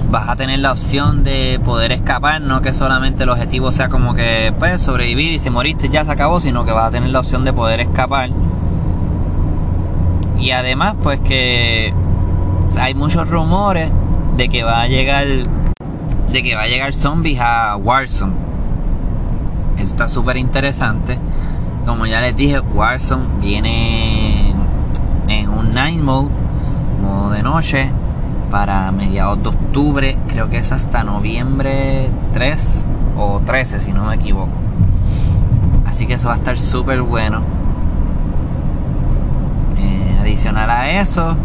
Vas 0.10 0.30
a 0.30 0.36
tener 0.36 0.60
la 0.60 0.72
opción 0.72 1.24
de 1.24 1.60
poder 1.64 1.92
escapar, 1.92 2.42
no 2.42 2.62
que 2.62 2.74
solamente 2.74 3.24
el 3.24 3.30
objetivo 3.30 3.72
sea 3.72 3.90
como 3.90 4.14
que 4.14 4.54
pues 4.58 4.82
sobrevivir 4.82 5.34
y 5.34 5.40
si 5.40 5.50
moriste 5.50 5.90
ya 5.90 6.06
se 6.06 6.12
acabó, 6.12 6.40
sino 6.40 6.64
que 6.64 6.72
vas 6.72 6.88
a 6.88 6.92
tener 6.92 7.10
la 7.10 7.20
opción 7.20 7.44
de 7.44 7.54
poder 7.54 7.82
escapar. 7.82 8.30
Y 10.38 10.52
además 10.52 10.96
pues 11.02 11.20
que 11.20 11.94
hay 12.80 12.94
muchos 12.94 13.30
rumores 13.30 13.90
de 14.38 14.50
que 14.50 14.64
va 14.64 14.82
a 14.82 14.88
llegar 14.88 15.26
de 16.32 16.44
que 16.44 16.56
va 16.56 16.64
a 16.64 16.68
llegar 16.68 16.94
zombies 16.94 17.40
a 17.42 17.76
Warzone. 17.78 18.34
Eso 19.78 19.88
está 19.88 20.08
súper 20.08 20.38
interesante. 20.38 21.18
Como 21.86 22.06
ya 22.06 22.20
les 22.22 22.36
dije, 22.36 22.60
Warzone 22.60 23.40
viene 23.40 24.54
en 25.28 25.50
un 25.50 25.74
night 25.74 26.02
mode, 26.02 26.30
modo 27.02 27.30
de 27.32 27.44
noche, 27.44 27.92
para 28.46 28.92
mediados 28.92 29.42
de 29.42 29.50
octubre. 29.50 30.18
Creo 30.28 30.50
que 30.50 30.58
es 30.58 30.72
hasta 30.72 31.04
noviembre 31.04 32.10
3 32.34 32.86
o 33.18 33.42
13, 33.46 33.80
si 33.80 33.94
no 33.94 34.06
me 34.06 34.16
equivoco. 34.16 34.54
Así 35.86 36.06
que 36.06 36.16
eso 36.16 36.28
va 36.28 36.34
a 36.34 36.38
estar 36.38 36.58
súper 36.58 37.02
bueno. 37.02 37.42
Eh, 39.78 40.18
adicional 40.22 40.70
a 40.70 41.00
eso, 41.00 41.36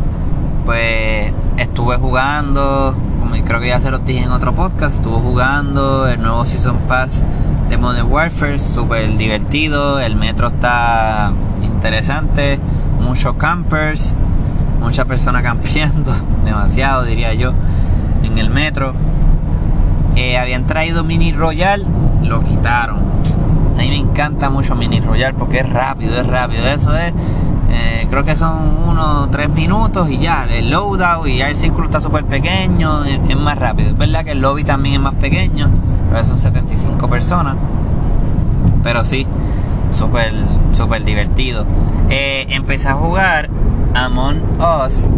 pues 0.64 1.32
estuve 1.56 1.96
jugando, 1.96 2.96
creo 3.44 3.60
que 3.60 3.68
ya 3.68 3.80
se 3.80 3.90
lo 3.90 3.98
dije 3.98 4.24
en 4.24 4.32
otro 4.32 4.54
podcast, 4.54 4.94
estuve 4.94 5.20
jugando 5.20 6.06
el 6.06 6.22
nuevo 6.22 6.44
Season 6.44 6.76
Pass 6.88 7.24
de 7.68 7.76
Modern 7.76 8.10
Warfare, 8.10 8.58
súper 8.58 9.16
divertido, 9.16 10.00
el 10.00 10.16
metro 10.16 10.48
está 10.48 11.32
interesante, 11.62 12.58
muchos 13.00 13.34
campers, 13.34 14.14
muchas 14.80 15.06
personas 15.06 15.42
campeando, 15.42 16.12
demasiado 16.44 17.04
diría 17.04 17.34
yo, 17.34 17.52
en 18.22 18.38
el 18.38 18.50
metro. 18.50 18.94
Eh, 20.16 20.36
habían 20.36 20.66
traído 20.66 21.04
Mini 21.04 21.32
Royal, 21.32 21.86
lo 22.22 22.40
quitaron. 22.42 22.98
A 23.76 23.82
mí 23.82 23.88
me 23.88 23.96
encanta 23.96 24.50
mucho 24.50 24.74
Mini 24.74 25.00
Royal 25.00 25.34
porque 25.34 25.60
es 25.60 25.68
rápido, 25.70 26.20
es 26.20 26.26
rápido. 26.26 26.66
Eso 26.66 26.94
es, 26.96 27.12
eh, 27.70 28.06
creo 28.10 28.24
que 28.24 28.34
son 28.34 28.58
unos 28.88 29.30
3 29.30 29.48
minutos 29.50 30.10
y 30.10 30.18
ya, 30.18 30.46
el 30.50 30.70
loadout 30.70 31.28
y 31.28 31.38
ya 31.38 31.48
el 31.48 31.56
círculo 31.56 31.86
está 31.86 32.00
súper 32.00 32.24
pequeño, 32.24 33.04
es, 33.04 33.20
es, 33.28 33.36
más 33.36 33.56
rápido. 33.56 33.90
Es 33.90 33.98
verdad 33.98 34.24
que 34.24 34.32
el 34.32 34.40
lobby 34.40 34.64
también 34.64 34.96
es 34.96 35.00
más 35.00 35.14
pequeño, 35.14 35.70
son 36.22 36.38
75 36.38 37.08
personas. 37.08 37.56
Pero 38.82 39.04
sí, 39.04 39.26
súper, 39.90 40.32
súper 40.72 41.04
divertido. 41.04 41.66
Eh, 42.08 42.46
empecé 42.50 42.88
a 42.88 42.94
jugar 42.94 43.48
Among 43.94 44.40
Us. 44.60 45.12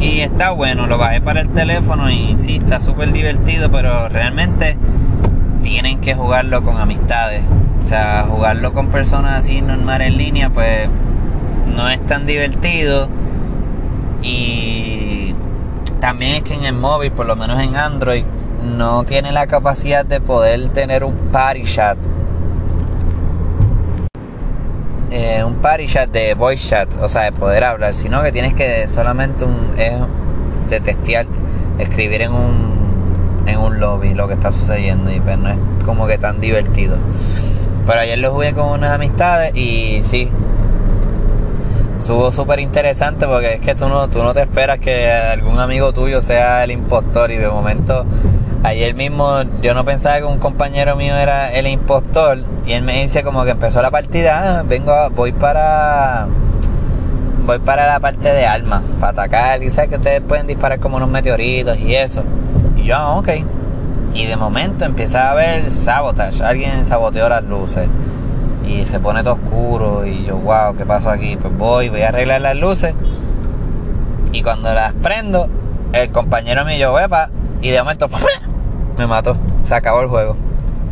Y 0.00 0.20
está 0.20 0.50
bueno, 0.50 0.86
lo 0.86 0.98
bajé 0.98 1.20
para 1.20 1.40
el 1.40 1.48
teléfono 1.48 2.10
y 2.10 2.36
sí, 2.36 2.56
está 2.56 2.80
súper 2.80 3.12
divertido, 3.12 3.70
pero 3.70 4.08
realmente 4.08 4.76
tienen 5.62 6.00
que 6.00 6.14
jugarlo 6.14 6.62
con 6.62 6.78
amistades. 6.78 7.42
O 7.82 7.86
sea, 7.86 8.26
jugarlo 8.28 8.72
con 8.72 8.88
personas 8.88 9.40
así 9.40 9.60
normal 9.60 10.02
en 10.02 10.18
línea, 10.18 10.50
pues 10.50 10.88
no 11.74 11.88
es 11.88 12.04
tan 12.06 12.26
divertido. 12.26 13.08
Y 14.22 15.34
también 16.00 16.36
es 16.36 16.42
que 16.42 16.54
en 16.54 16.64
el 16.64 16.74
móvil, 16.74 17.12
por 17.12 17.26
lo 17.26 17.36
menos 17.36 17.60
en 17.60 17.76
Android, 17.76 18.24
no 18.76 19.04
tiene 19.04 19.32
la 19.32 19.46
capacidad 19.46 20.04
de 20.04 20.20
poder 20.20 20.68
tener 20.70 21.04
un 21.04 21.14
party 21.30 21.64
chat. 21.64 21.98
Eh, 25.16 25.44
un 25.44 25.54
party 25.62 25.86
chat 25.86 26.10
de 26.10 26.34
voice 26.34 26.70
chat, 26.70 26.92
o 27.00 27.08
sea, 27.08 27.22
de 27.22 27.30
poder 27.30 27.62
hablar, 27.62 27.94
sino 27.94 28.20
que 28.20 28.32
tienes 28.32 28.52
que 28.52 28.88
solamente 28.88 29.44
un, 29.44 29.70
es 29.78 29.92
de 30.68 30.80
testear, 30.80 31.26
escribir 31.78 32.22
en 32.22 32.32
un, 32.32 33.44
en 33.46 33.58
un 33.58 33.78
lobby 33.78 34.12
lo 34.12 34.26
que 34.26 34.34
está 34.34 34.50
sucediendo 34.50 35.12
y 35.12 35.20
pues 35.20 35.38
no 35.38 35.50
es 35.50 35.58
como 35.84 36.08
que 36.08 36.18
tan 36.18 36.40
divertido. 36.40 36.96
Pero 37.86 38.00
ayer 38.00 38.18
lo 38.18 38.32
jugué 38.32 38.54
con 38.54 38.70
unas 38.70 38.90
amistades 38.90 39.54
y 39.54 40.02
sí, 40.02 40.28
estuvo 41.96 42.32
súper 42.32 42.58
interesante 42.58 43.28
porque 43.28 43.54
es 43.54 43.60
que 43.60 43.76
tú 43.76 43.88
no, 43.88 44.08
tú 44.08 44.20
no 44.20 44.34
te 44.34 44.40
esperas 44.40 44.80
que 44.80 45.12
algún 45.12 45.60
amigo 45.60 45.92
tuyo 45.92 46.22
sea 46.22 46.64
el 46.64 46.72
impostor 46.72 47.30
y 47.30 47.36
de 47.36 47.46
momento 47.46 48.04
Ayer 48.64 48.94
mismo 48.94 49.42
yo 49.60 49.74
no 49.74 49.84
pensaba 49.84 50.16
que 50.16 50.24
un 50.24 50.38
compañero 50.38 50.96
mío 50.96 51.14
era 51.14 51.52
el 51.52 51.66
impostor 51.66 52.38
y 52.64 52.72
él 52.72 52.82
me 52.82 53.02
dice 53.02 53.22
como 53.22 53.44
que 53.44 53.50
empezó 53.50 53.82
la 53.82 53.90
partida, 53.90 54.60
ah, 54.60 54.62
vengo, 54.66 54.94
voy 55.10 55.32
para 55.32 56.26
voy 57.44 57.58
para 57.58 57.86
la 57.86 58.00
parte 58.00 58.32
de 58.32 58.46
armas, 58.46 58.82
para 58.98 59.12
atacar, 59.12 59.62
y 59.62 59.70
sabes 59.70 59.90
que 59.90 59.96
ustedes 59.96 60.22
pueden 60.22 60.46
disparar 60.46 60.80
como 60.80 60.96
unos 60.96 61.10
meteoritos 61.10 61.78
y 61.78 61.94
eso. 61.94 62.24
Y 62.74 62.84
yo, 62.84 62.96
ah, 62.96 63.16
ok. 63.16 63.28
Y 64.14 64.24
de 64.24 64.36
momento 64.36 64.86
empieza 64.86 65.30
a 65.30 65.34
ver 65.34 65.70
sabotage, 65.70 66.40
alguien 66.40 66.86
saboteó 66.86 67.28
las 67.28 67.44
luces 67.44 67.86
y 68.66 68.86
se 68.86 68.98
pone 68.98 69.22
todo 69.22 69.34
oscuro 69.34 70.06
y 70.06 70.24
yo, 70.24 70.38
wow, 70.38 70.74
¿qué 70.74 70.86
pasó 70.86 71.10
aquí? 71.10 71.36
Pues 71.36 71.54
voy, 71.58 71.90
voy 71.90 72.00
a 72.00 72.08
arreglar 72.08 72.40
las 72.40 72.56
luces 72.56 72.94
y 74.32 74.42
cuando 74.42 74.72
las 74.72 74.94
prendo, 74.94 75.50
el 75.92 76.10
compañero 76.10 76.64
mío, 76.64 76.94
wepa, 76.94 77.28
y 77.60 77.68
de 77.70 77.82
momento, 77.82 78.08
me 78.96 79.06
mató. 79.06 79.36
Se 79.62 79.74
acabó 79.74 80.00
el 80.00 80.08
juego. 80.08 80.36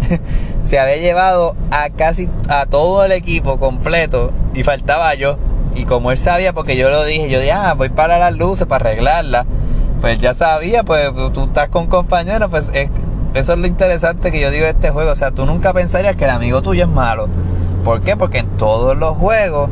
se 0.63 0.79
había 0.79 0.97
llevado 0.97 1.57
a 1.71 1.91
casi 1.91 2.29
a 2.49 2.67
todo 2.67 3.05
el 3.05 3.13
equipo 3.13 3.59
completo 3.59 4.33
y 4.55 4.63
faltaba 4.63 5.15
yo. 5.15 5.39
Y 5.75 5.85
como 5.85 6.11
él 6.13 6.19
sabía, 6.19 6.53
porque 6.53 6.77
yo 6.77 6.91
lo 6.91 7.05
dije, 7.05 7.31
yo 7.31 7.39
dije, 7.39 7.53
ah, 7.53 7.75
voy 7.75 7.89
para 7.89 8.19
las 8.19 8.35
luces 8.35 8.67
para 8.67 8.91
arreglarla. 8.91 9.47
pues 10.01 10.21
ya 10.21 10.35
sabía, 10.35 10.83
pues 10.83 11.13
tú 11.33 11.45
estás 11.45 11.69
con 11.69 11.87
compañeros, 11.87 12.51
pues 12.51 12.67
eso 13.35 13.53
es 13.53 13.59
lo 13.59 13.67
interesante 13.67 14.31
que 14.31 14.41
yo 14.41 14.51
digo 14.51 14.65
de 14.65 14.73
este 14.73 14.91
juego. 14.91 15.11
O 15.11 15.17
sea, 15.17 15.31
tú 15.31 15.47
nunca 15.47 15.73
pensarías 15.73 16.17
que 16.17 16.25
el 16.25 16.31
amigo 16.31 16.63
tuyo 16.63 16.85
es 16.85 16.91
malo. 16.91 17.29
¿Por 17.85 18.03
qué? 18.03 18.17
Porque 18.17 18.39
en 18.39 18.57
todos 18.57 18.97
los 18.97 19.17
juegos, 19.17 19.71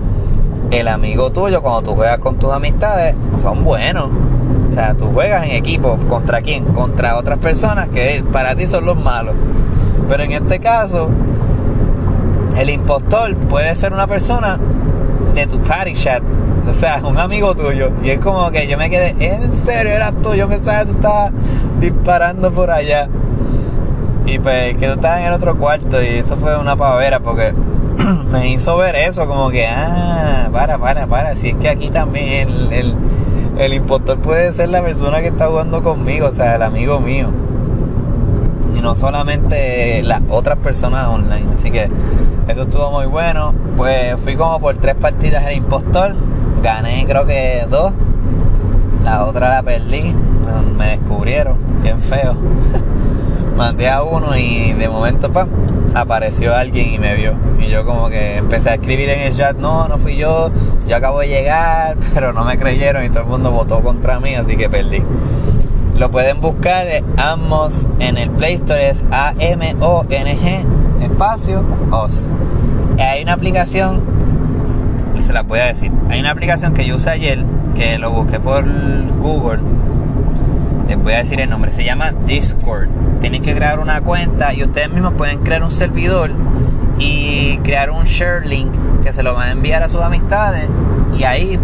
el 0.70 0.88
amigo 0.88 1.30
tuyo, 1.30 1.62
cuando 1.62 1.82
tú 1.82 1.94
juegas 1.94 2.18
con 2.18 2.38
tus 2.38 2.52
amistades, 2.52 3.14
son 3.40 3.62
buenos. 3.62 4.10
O 4.70 4.72
sea, 4.72 4.94
tú 4.94 5.06
juegas 5.12 5.44
en 5.44 5.50
equipo. 5.52 5.98
¿Contra 6.08 6.42
quién? 6.42 6.64
Contra 6.66 7.16
otras 7.16 7.38
personas 7.38 7.88
que 7.88 8.22
para 8.32 8.54
ti 8.54 8.66
son 8.66 8.86
los 8.86 9.02
malos. 9.02 9.34
Pero 10.08 10.22
en 10.22 10.32
este 10.32 10.60
caso, 10.60 11.10
el 12.56 12.70
impostor 12.70 13.36
puede 13.36 13.74
ser 13.74 13.92
una 13.92 14.06
persona 14.06 14.58
de 15.34 15.46
tu 15.46 15.58
party 15.60 15.94
chat. 15.94 16.22
O 16.68 16.72
sea, 16.72 17.00
un 17.04 17.18
amigo 17.18 17.54
tuyo. 17.54 17.90
Y 18.04 18.10
es 18.10 18.18
como 18.18 18.50
que 18.50 18.66
yo 18.68 18.78
me 18.78 18.90
quedé, 18.90 19.14
¿en 19.18 19.52
serio 19.64 19.92
eras 19.92 20.12
tú? 20.22 20.34
Yo 20.34 20.48
pensaba 20.48 20.80
que 20.80 20.86
tú 20.86 20.92
estabas 20.92 21.32
disparando 21.80 22.52
por 22.52 22.70
allá. 22.70 23.08
Y 24.26 24.38
pues 24.38 24.76
que 24.76 24.86
tú 24.86 24.92
estabas 24.94 25.20
en 25.20 25.26
el 25.26 25.32
otro 25.32 25.56
cuarto. 25.58 26.00
Y 26.00 26.06
eso 26.06 26.36
fue 26.36 26.56
una 26.58 26.76
pavera 26.76 27.18
porque 27.20 27.52
me 28.30 28.48
hizo 28.50 28.76
ver 28.76 28.94
eso. 28.94 29.26
Como 29.26 29.50
que, 29.50 29.66
ah, 29.66 30.48
para, 30.52 30.78
para, 30.78 31.06
para. 31.06 31.34
Si 31.34 31.48
es 31.48 31.56
que 31.56 31.68
aquí 31.68 31.88
también 31.88 32.48
el, 32.48 32.72
el, 32.72 32.94
el 33.58 33.74
impostor 33.74 34.18
puede 34.18 34.52
ser 34.52 34.68
la 34.68 34.82
persona 34.82 35.20
que 35.20 35.28
está 35.28 35.46
jugando 35.46 35.82
conmigo. 35.82 36.28
O 36.28 36.32
sea, 36.32 36.56
el 36.56 36.62
amigo 36.62 37.00
mío. 37.00 37.30
Y 38.76 38.80
no 38.80 38.94
solamente 38.94 40.02
las 40.02 40.22
otras 40.28 40.58
personas 40.58 41.08
online. 41.08 41.46
Así 41.52 41.70
que 41.70 41.90
eso 42.48 42.62
estuvo 42.62 42.90
muy 42.90 43.06
bueno. 43.06 43.54
Pues 43.76 44.16
fui 44.22 44.36
como 44.36 44.60
por 44.60 44.76
tres 44.78 44.94
partidas 44.94 45.46
el 45.46 45.56
impostor. 45.58 46.14
Gané 46.62 47.04
creo 47.06 47.26
que 47.26 47.66
dos. 47.68 47.92
La 49.04 49.24
otra 49.24 49.48
la 49.48 49.62
perdí. 49.62 50.14
Me 50.76 50.96
descubrieron. 50.96 51.56
Bien 51.82 52.00
feo. 52.00 52.34
Mandé 53.56 53.88
a 53.88 54.02
uno 54.02 54.36
y 54.36 54.72
de 54.72 54.88
momento 54.88 55.30
pam, 55.30 55.48
apareció 55.94 56.54
alguien 56.54 56.94
y 56.94 56.98
me 56.98 57.14
vio. 57.14 57.34
Y 57.60 57.68
yo 57.68 57.84
como 57.84 58.08
que 58.08 58.36
empecé 58.36 58.70
a 58.70 58.74
escribir 58.74 59.08
en 59.08 59.20
el 59.20 59.36
chat, 59.36 59.56
no, 59.56 59.88
no 59.88 59.98
fui 59.98 60.16
yo, 60.16 60.50
yo 60.86 60.96
acabo 60.96 61.20
de 61.20 61.28
llegar, 61.28 61.96
pero 62.14 62.32
no 62.32 62.44
me 62.44 62.58
creyeron 62.58 63.04
y 63.04 63.08
todo 63.08 63.20
el 63.20 63.28
mundo 63.28 63.50
votó 63.50 63.80
contra 63.82 64.20
mí, 64.20 64.34
así 64.34 64.56
que 64.56 64.68
perdí. 64.68 65.02
Lo 65.96 66.10
pueden 66.10 66.40
buscar 66.40 66.86
Amos 67.18 67.86
en 67.98 68.16
el 68.16 68.30
Play 68.30 68.54
Store, 68.54 68.88
es 68.88 69.04
A-M-O-N-G 69.10 70.66
espacio 71.02 71.62
OS. 71.90 72.30
Hay 72.98 73.22
una 73.22 73.34
aplicación, 73.34 74.02
se 75.18 75.32
la 75.32 75.42
voy 75.42 75.60
a 75.60 75.66
decir, 75.66 75.92
hay 76.08 76.20
una 76.20 76.30
aplicación 76.30 76.72
que 76.72 76.86
yo 76.86 76.96
usé 76.96 77.10
ayer, 77.10 77.44
que 77.74 77.98
lo 77.98 78.10
busqué 78.10 78.40
por 78.40 78.64
Google, 79.18 79.60
les 80.90 81.00
voy 81.00 81.12
a 81.12 81.18
decir 81.18 81.40
el 81.40 81.48
nombre, 81.48 81.72
se 81.72 81.84
llama 81.84 82.10
Discord. 82.26 82.88
Tienen 83.20 83.42
que 83.42 83.54
crear 83.54 83.78
una 83.78 84.00
cuenta 84.00 84.52
y 84.52 84.64
ustedes 84.64 84.90
mismos 84.90 85.12
pueden 85.12 85.38
crear 85.38 85.62
un 85.62 85.70
servidor 85.70 86.32
y 86.98 87.58
crear 87.58 87.92
un 87.92 88.06
share 88.06 88.44
link 88.44 88.72
que 89.04 89.12
se 89.12 89.22
lo 89.22 89.34
van 89.34 89.50
a 89.50 89.52
enviar 89.52 89.84
a 89.84 89.88
sus 89.88 90.00
amistades 90.00 90.68
y 91.16 91.22
ahí 91.22 91.60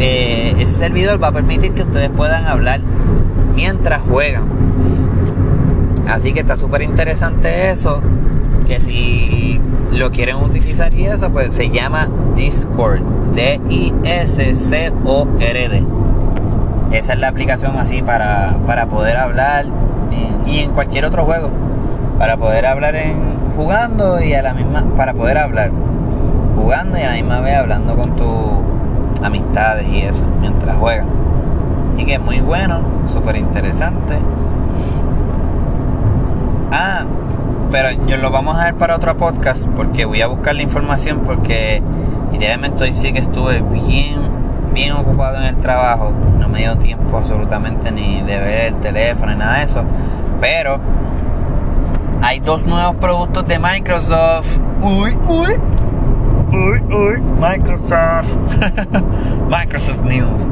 eh, 0.00 0.56
ese 0.58 0.74
servidor 0.74 1.22
va 1.22 1.28
a 1.28 1.32
permitir 1.32 1.70
que 1.72 1.82
ustedes 1.82 2.10
puedan 2.10 2.46
hablar 2.46 2.80
mientras 3.54 4.02
juegan. 4.02 4.42
Así 6.08 6.32
que 6.32 6.40
está 6.40 6.56
súper 6.56 6.82
interesante 6.82 7.70
eso. 7.70 8.02
Que 8.66 8.80
si 8.80 9.60
lo 9.92 10.10
quieren 10.10 10.38
utilizar 10.38 10.92
y 10.94 11.04
eso, 11.04 11.30
pues 11.30 11.52
se 11.52 11.70
llama 11.70 12.08
Discord. 12.34 13.02
D-I-S-C-O-R-D. 13.36 14.42
Esa 16.92 17.14
es 17.14 17.18
la 17.18 17.28
aplicación 17.28 17.78
así 17.78 18.02
para, 18.02 18.58
para 18.66 18.86
poder 18.86 19.16
hablar 19.16 19.66
y 20.46 20.60
en 20.60 20.72
cualquier 20.72 21.04
otro 21.04 21.24
juego. 21.24 21.50
Para 22.18 22.36
poder 22.36 22.66
hablar 22.66 22.96
en 22.96 23.16
jugando 23.56 24.22
y 24.22 24.34
a 24.34 24.42
la 24.42 24.54
misma. 24.54 24.84
Para 24.96 25.14
poder 25.14 25.38
hablar 25.38 25.70
jugando 26.54 26.98
y 26.98 27.02
a 27.02 27.10
la 27.10 27.14
misma 27.14 27.40
vez 27.40 27.56
hablando 27.56 27.96
con 27.96 28.14
tus 28.16 29.24
amistades 29.24 29.88
y 29.88 30.02
eso 30.02 30.24
mientras 30.40 30.76
juegan. 30.76 31.06
Y 31.96 32.04
que 32.04 32.14
es 32.14 32.20
muy 32.20 32.40
bueno, 32.40 32.80
súper 33.06 33.36
interesante. 33.36 34.18
Ah, 36.70 37.04
pero 37.70 37.90
yo 38.06 38.16
lo 38.16 38.30
vamos 38.30 38.58
a 38.58 38.64
ver 38.64 38.74
para 38.74 38.96
otro 38.96 39.16
podcast 39.16 39.68
porque 39.68 40.04
voy 40.04 40.22
a 40.22 40.26
buscar 40.26 40.54
la 40.54 40.62
información 40.62 41.20
porque 41.24 41.82
idealmente 42.32 42.84
hoy 42.84 42.92
sí 42.92 43.12
que 43.12 43.18
estuve 43.18 43.60
bien, 43.60 44.41
bien 44.72 44.92
ocupado 44.92 45.38
en 45.38 45.44
el 45.44 45.56
trabajo. 45.56 46.12
No 46.38 46.48
me 46.48 46.60
dio 46.60 46.76
tiempo 46.76 47.18
absolutamente 47.18 47.90
ni 47.90 48.22
de 48.22 48.38
ver 48.38 48.60
el 48.72 48.74
teléfono 48.80 49.32
ni 49.32 49.38
nada 49.38 49.58
de 49.58 49.64
eso. 49.64 49.84
Pero 50.40 50.78
hay 52.22 52.40
dos 52.40 52.64
nuevos 52.64 52.96
productos 52.96 53.46
de 53.46 53.58
Microsoft. 53.58 54.58
Uy, 54.80 55.16
uy. 55.28 55.60
Uy, 56.52 56.82
uy. 56.94 57.20
Microsoft. 57.40 58.28
Microsoft 59.48 60.02
News. 60.04 60.50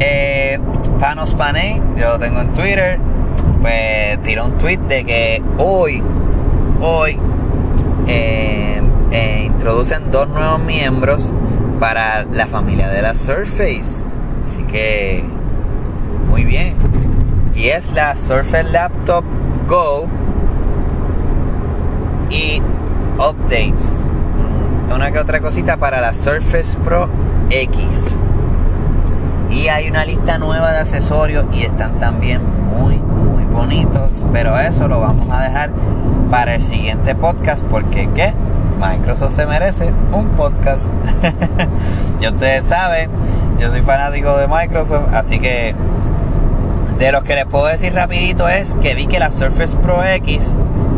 Eh, 0.00 0.58
Panos 0.98 1.34
Panay, 1.34 1.80
yo 1.96 2.12
lo 2.12 2.18
tengo 2.18 2.40
en 2.40 2.54
Twitter, 2.54 2.98
pues 3.60 4.22
tiró 4.22 4.46
un 4.46 4.52
tweet 4.52 4.78
de 4.78 5.04
que 5.04 5.42
hoy, 5.58 6.02
hoy, 6.80 7.18
eh, 8.06 8.80
eh, 9.12 9.42
introducen 9.44 10.10
dos 10.10 10.28
nuevos 10.28 10.60
miembros 10.60 11.34
para 11.80 12.24
la 12.24 12.46
familia 12.46 12.88
de 12.88 13.02
la 13.02 13.14
Surface. 13.14 14.06
Así 14.44 14.62
que, 14.64 15.24
muy 16.28 16.44
bien. 16.44 16.74
Y 17.54 17.68
es 17.68 17.90
la 17.92 18.14
Surface 18.14 18.64
Laptop 18.64 19.24
Go 19.66 20.06
y 22.28 22.62
updates. 23.18 24.04
Una 24.94 25.10
que 25.10 25.18
otra 25.18 25.40
cosita 25.40 25.78
para 25.78 26.00
la 26.00 26.12
Surface 26.12 26.76
Pro 26.84 27.08
X. 27.48 28.18
Y 29.50 29.68
hay 29.68 29.88
una 29.88 30.04
lista 30.04 30.38
nueva 30.38 30.72
de 30.72 30.78
accesorios 30.78 31.46
y 31.52 31.62
están 31.62 31.98
también 31.98 32.42
muy, 32.78 32.98
muy 32.98 33.44
bonitos. 33.44 34.22
Pero 34.32 34.56
eso 34.58 34.86
lo 34.86 35.00
vamos 35.00 35.28
a 35.30 35.42
dejar 35.42 35.70
para 36.30 36.54
el 36.54 36.62
siguiente 36.62 37.14
podcast 37.14 37.64
porque 37.66 38.08
¿qué? 38.14 38.34
Microsoft 38.80 39.34
se 39.34 39.46
merece 39.46 39.92
un 40.12 40.28
podcast. 40.30 40.90
ya 42.20 42.30
ustedes 42.30 42.64
saben, 42.64 43.10
yo 43.58 43.68
soy 43.68 43.82
fanático 43.82 44.36
de 44.38 44.48
Microsoft, 44.48 45.12
así 45.12 45.38
que 45.38 45.74
de 46.98 47.12
los 47.12 47.22
que 47.22 47.34
les 47.34 47.46
puedo 47.46 47.66
decir 47.66 47.94
rapidito 47.94 48.48
es 48.48 48.74
que 48.76 48.94
vi 48.94 49.06
que 49.06 49.18
la 49.18 49.30
Surface 49.30 49.76
Pro 49.76 50.02
X, 50.02 50.54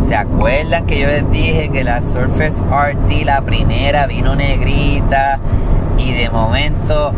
¿se 0.07 0.15
acuerdan 0.15 0.87
que 0.87 1.01
yo 1.01 1.07
les 1.09 1.29
dije 1.31 1.71
que 1.71 1.83
la 1.83 2.03
Surface 2.03 2.63
RT, 2.63 3.25
la 3.25 3.43
primera, 3.43 4.07
vino 4.07 4.37
negrita? 4.37 5.41
Y 5.99 6.13
de 6.13 6.31
momento, 6.31 7.13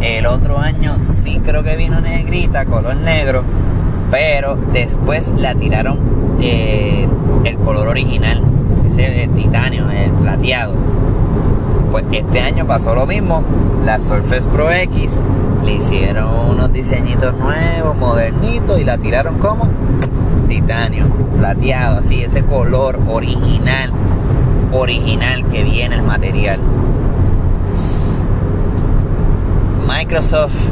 el 0.00 0.26
otro 0.26 0.58
año 0.58 0.94
sí 1.02 1.40
creo 1.44 1.62
que 1.62 1.76
vino 1.76 2.00
negrita, 2.00 2.64
color 2.64 2.96
negro. 2.96 3.44
Pero 4.10 4.56
después 4.56 5.32
la 5.38 5.54
tiraron 5.54 5.98
eh, 6.40 7.06
el 7.44 7.56
color 7.56 7.88
original, 7.88 8.42
ese 9.00 9.28
titanio, 9.28 9.90
el 9.90 10.10
plateado. 10.12 10.74
Pues 11.90 12.04
este 12.12 12.40
año 12.40 12.66
pasó 12.66 12.94
lo 12.94 13.06
mismo. 13.06 13.42
La 13.84 14.00
Surface 14.00 14.48
Pro 14.48 14.70
X 14.70 15.12
le 15.64 15.74
hicieron 15.74 16.28
unos 16.50 16.72
diseñitos 16.72 17.34
nuevos, 17.36 17.96
modernitos 17.96 18.80
y 18.80 18.84
la 18.84 18.98
tiraron 18.98 19.38
como 19.38 19.68
titanio, 20.48 21.06
plateado, 21.38 21.98
así, 21.98 22.22
ese 22.22 22.42
color 22.44 22.98
original, 23.08 23.92
original 24.72 25.44
que 25.46 25.62
viene 25.64 25.96
el 25.96 26.02
material. 26.02 26.60
Microsoft, 29.88 30.70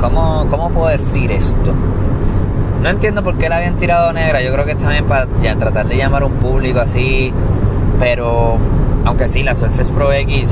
¿cómo, 0.00 0.46
¿cómo 0.50 0.70
puedo 0.70 0.88
decir 0.88 1.32
esto? 1.32 1.74
No 2.82 2.88
entiendo 2.88 3.22
por 3.22 3.36
qué 3.36 3.48
la 3.48 3.58
habían 3.58 3.76
tirado 3.76 4.12
negra. 4.12 4.40
Yo 4.40 4.52
creo 4.52 4.64
que 4.64 4.74
bien 4.74 5.04
para 5.04 5.26
ya 5.42 5.56
tratar 5.56 5.86
de 5.86 5.96
llamar 5.96 6.22
a 6.22 6.26
un 6.26 6.34
público 6.34 6.80
así. 6.80 7.32
Pero, 7.98 8.56
aunque 9.04 9.28
sí, 9.28 9.42
la 9.42 9.54
Surface 9.54 9.92
Pro 9.92 10.12
X, 10.12 10.48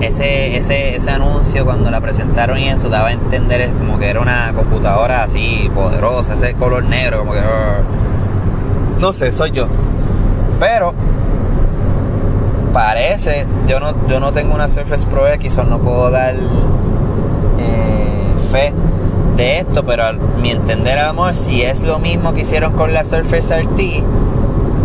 ese, 0.00 0.56
ese, 0.56 0.96
ese 0.96 1.10
anuncio 1.10 1.64
cuando 1.64 1.90
la 1.90 2.00
presentaron 2.00 2.58
y 2.58 2.68
eso 2.68 2.88
daba 2.88 3.08
a 3.08 3.12
entender 3.12 3.68
como 3.72 3.98
que 3.98 4.08
era 4.08 4.20
una 4.20 4.52
computadora 4.54 5.24
así 5.24 5.68
poderosa, 5.74 6.34
ese 6.34 6.54
color 6.54 6.84
negro, 6.84 7.20
como 7.20 7.32
que. 7.32 7.40
no 9.00 9.12
sé, 9.12 9.32
soy 9.32 9.50
yo. 9.50 9.66
Pero 10.60 10.94
parece, 12.72 13.46
yo 13.66 13.80
no, 13.80 13.94
yo 14.08 14.20
no 14.20 14.32
tengo 14.32 14.54
una 14.54 14.68
Surface 14.68 15.06
Pro 15.08 15.26
X 15.26 15.58
o 15.58 15.64
no 15.64 15.80
puedo 15.80 16.10
dar 16.10 16.34
eh, 17.58 18.34
fe 18.52 18.72
de 19.40 19.58
esto, 19.60 19.84
pero 19.86 20.04
a 20.04 20.12
mi 20.12 20.50
entender, 20.50 20.98
amor, 20.98 21.34
si 21.34 21.62
es 21.62 21.80
lo 21.80 21.98
mismo 21.98 22.34
que 22.34 22.42
hicieron 22.42 22.74
con 22.74 22.92
la 22.92 23.04
Surface 23.04 23.62
RT, 23.62 24.04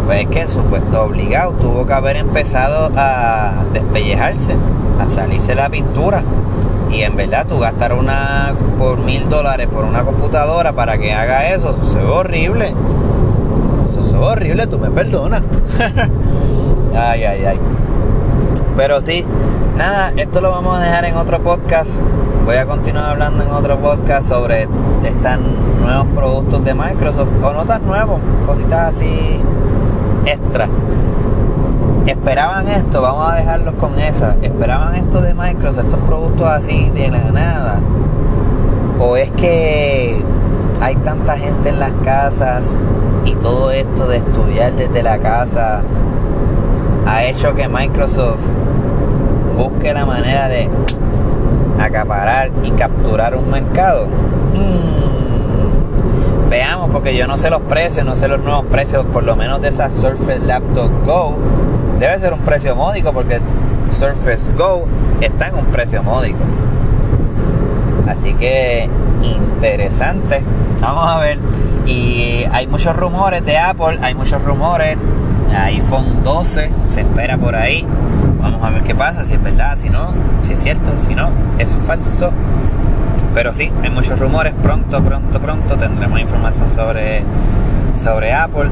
pues 0.06 0.22
es 0.22 0.28
que 0.28 0.48
supuesto 0.48 1.04
obligado 1.04 1.52
tuvo 1.60 1.86
que 1.86 1.92
haber 1.92 2.16
empezado 2.16 2.90
a 2.96 3.66
despellejarse, 3.74 4.56
a 4.98 5.10
salirse 5.10 5.56
la 5.56 5.68
pintura. 5.70 6.24
Y 6.90 7.02
en 7.02 7.18
verdad 7.18 7.46
tú 7.48 7.60
gastar 7.60 7.92
una 7.92 8.54
por 8.80 9.00
mil 9.00 9.28
dólares 9.28 9.68
por 9.68 9.84
una 9.84 10.06
computadora 10.06 10.72
para 10.72 10.98
que 10.98 11.12
haga 11.12 11.50
eso, 11.50 11.76
eso 11.84 11.98
ve 11.98 12.06
horrible. 12.06 12.74
Eso 13.84 14.20
ve 14.22 14.26
horrible, 14.26 14.68
tú 14.68 14.80
me 14.80 14.90
perdonas. 14.90 15.44
ay, 16.96 17.24
ay, 17.26 17.46
ay. 17.46 17.60
Pero 18.78 19.02
sí, 19.02 19.26
nada, 19.76 20.14
esto 20.16 20.40
lo 20.40 20.52
vamos 20.52 20.78
a 20.78 20.82
dejar 20.82 21.04
en 21.04 21.18
otro 21.18 21.42
podcast. 21.42 22.00
Voy 22.46 22.58
a 22.58 22.68
continuar 22.68 23.10
hablando 23.10 23.44
en 23.44 23.50
otro 23.50 23.76
podcast 23.80 24.30
sobre 24.30 24.62
estos 25.04 25.40
nuevos 25.82 26.06
productos 26.14 26.64
de 26.64 26.76
Microsoft. 26.76 27.30
O 27.44 27.54
no 27.54 27.66
tan 27.66 27.84
nuevos, 27.88 28.20
cositas 28.46 28.96
así 28.96 29.42
extra. 30.26 30.68
Esperaban 32.06 32.68
esto, 32.68 33.02
vamos 33.02 33.34
a 33.34 33.38
dejarlos 33.38 33.74
con 33.74 33.98
esa. 33.98 34.36
Esperaban 34.44 34.94
esto 34.94 35.22
de 35.22 35.34
Microsoft, 35.34 35.86
estos 35.86 36.00
productos 36.02 36.46
así 36.46 36.92
de 36.92 37.10
la 37.10 37.32
nada. 37.32 37.80
O 39.00 39.18
es 39.18 39.32
que 39.32 40.24
hay 40.82 40.96
tanta 40.98 41.38
gente 41.38 41.70
en 41.70 41.80
las 41.80 41.94
casas 42.04 42.78
y 43.26 43.34
todo 43.38 43.72
esto 43.72 44.06
de 44.08 44.18
estudiar 44.18 44.74
desde 44.74 45.02
la 45.02 45.18
casa 45.18 45.82
ha 47.08 47.24
hecho 47.24 47.56
que 47.56 47.68
Microsoft 47.68 48.46
busque 49.58 49.92
la 49.96 50.06
manera 50.06 50.48
de 50.48 50.70
acaparar 51.80 52.52
y 52.64 52.72
capturar 52.72 53.36
un 53.36 53.50
mercado. 53.50 54.08
Mm. 54.54 56.50
Veamos, 56.50 56.90
porque 56.92 57.16
yo 57.16 57.28
no 57.28 57.38
sé 57.38 57.50
los 57.50 57.62
precios, 57.62 58.06
no 58.06 58.16
sé 58.16 58.28
los 58.28 58.42
nuevos 58.42 58.66
precios, 58.66 59.06
por 59.06 59.24
lo 59.24 59.36
menos 59.36 59.62
de 59.62 59.70
esa 59.70 59.90
Surface 59.90 60.40
Laptop 60.40 60.92
Go. 61.06 61.36
Debe 62.00 62.20
ser 62.20 62.34
un 62.34 62.42
precio 62.42 62.76
módico 62.76 63.12
porque 63.14 63.40
Surface 63.90 64.52
Go 64.58 64.86
está 65.22 65.48
en 65.48 65.56
un 65.56 65.66
precio 65.66 66.04
módico. 66.04 66.40
Así 68.08 68.34
que 68.34 68.90
interesante. 69.22 70.42
Vamos 70.82 71.08
a 71.08 71.20
ver. 71.20 71.40
Y 71.86 72.46
hay 72.52 72.68
muchos 72.68 72.96
rumores 72.96 73.46
de 73.46 73.58
Apple, 73.58 74.00
hay 74.02 74.14
muchos 74.16 74.42
rumores 74.44 74.98
iPhone 75.56 76.24
12 76.24 76.70
se 76.88 77.02
espera 77.02 77.38
por 77.38 77.56
ahí. 77.56 77.86
Vamos 78.46 78.64
a 78.64 78.70
ver 78.70 78.84
qué 78.84 78.94
pasa, 78.94 79.24
si 79.26 79.34
es 79.34 79.42
verdad, 79.42 79.76
si 79.76 79.90
no, 79.90 80.10
si 80.44 80.54
es 80.54 80.62
cierto, 80.62 80.92
si 81.00 81.16
no, 81.16 81.30
es 81.58 81.74
falso. 81.74 82.30
Pero 83.34 83.52
sí, 83.56 83.72
hay 83.82 83.90
muchos 83.90 84.20
rumores. 84.20 84.54
Pronto, 84.62 85.04
pronto, 85.04 85.40
pronto 85.40 85.76
tendremos 85.78 86.20
información 86.20 86.70
sobre, 86.70 87.24
sobre 87.96 88.34
Apple. 88.34 88.70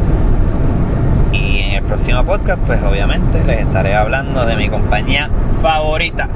Y 1.32 1.58
en 1.58 1.72
el 1.72 1.84
próximo 1.86 2.24
podcast, 2.24 2.60
pues 2.68 2.84
obviamente 2.84 3.44
les 3.46 3.62
estaré 3.62 3.96
hablando 3.96 4.46
de 4.46 4.56
mi 4.58 4.70
compañía 4.70 5.32
favorita, 5.60 6.30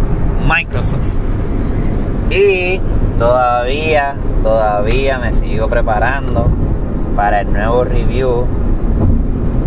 Microsoft. 0.50 1.14
Y 2.32 2.82
todavía, 3.20 4.16
todavía 4.42 5.20
me 5.20 5.32
sigo 5.32 5.68
preparando 5.68 6.50
para 7.16 7.42
el 7.42 7.54
nuevo 7.54 7.84
review 7.84 8.48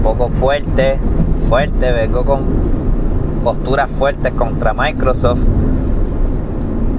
poco 0.03 0.29
fuerte, 0.29 0.99
fuerte, 1.49 1.93
vengo 1.93 2.25
con 2.25 2.80
posturas 3.43 3.91
fuertes 3.91 4.33
contra 4.33 4.75
Microsoft. 4.75 5.41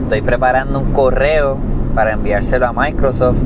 Estoy 0.04 0.22
preparando 0.22 0.80
un 0.80 0.92
correo 0.92 1.58
para 1.96 2.14
enviárselo 2.14 2.68
a 2.68 2.74
Microsoft 2.74 3.39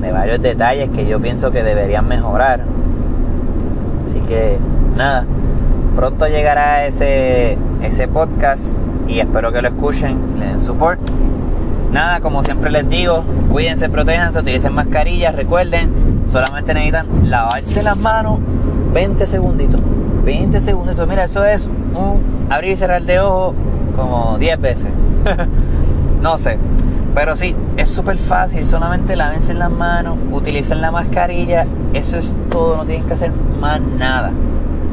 de 0.00 0.12
varios 0.12 0.40
detalles 0.40 0.90
que 0.90 1.06
yo 1.06 1.20
pienso 1.20 1.50
que 1.50 1.62
deberían 1.62 2.08
mejorar. 2.08 2.64
Así 4.04 4.20
que 4.20 4.58
nada, 4.96 5.24
pronto 5.94 6.26
llegará 6.26 6.86
ese, 6.86 7.58
ese 7.82 8.08
podcast 8.08 8.74
y 9.06 9.20
espero 9.20 9.52
que 9.52 9.62
lo 9.62 9.68
escuchen, 9.68 10.16
le 10.38 10.46
den 10.46 10.60
support. 10.60 11.00
Nada, 11.92 12.20
como 12.20 12.44
siempre 12.44 12.70
les 12.70 12.88
digo, 12.88 13.24
cuídense, 13.50 13.88
protéjanse, 13.88 14.38
utilicen 14.38 14.72
mascarillas, 14.72 15.34
recuerden, 15.34 15.90
solamente 16.28 16.72
necesitan 16.72 17.06
lavarse 17.28 17.82
las 17.82 17.96
manos 17.96 18.38
20 18.92 19.26
segunditos. 19.26 19.80
20 20.24 20.60
segunditos. 20.60 21.08
Mira, 21.08 21.24
eso 21.24 21.44
es 21.44 21.66
un 21.66 22.29
abrir 22.50 22.72
y 22.72 22.76
cerrar 22.76 23.02
de 23.02 23.20
ojo 23.20 23.54
como 23.96 24.36
10 24.38 24.60
veces. 24.60 24.88
no 26.22 26.36
sé. 26.36 26.58
Pero 27.14 27.34
sí, 27.34 27.56
es 27.76 27.88
súper 27.88 28.18
fácil. 28.18 28.66
Solamente 28.66 29.16
lávense 29.16 29.54
las 29.54 29.70
manos, 29.70 30.18
utilicen 30.30 30.80
la 30.80 30.90
mascarilla. 30.90 31.64
Eso 31.94 32.18
es 32.18 32.36
todo. 32.50 32.76
No 32.76 32.84
tienen 32.84 33.06
que 33.06 33.14
hacer 33.14 33.32
más 33.60 33.80
nada. 33.80 34.32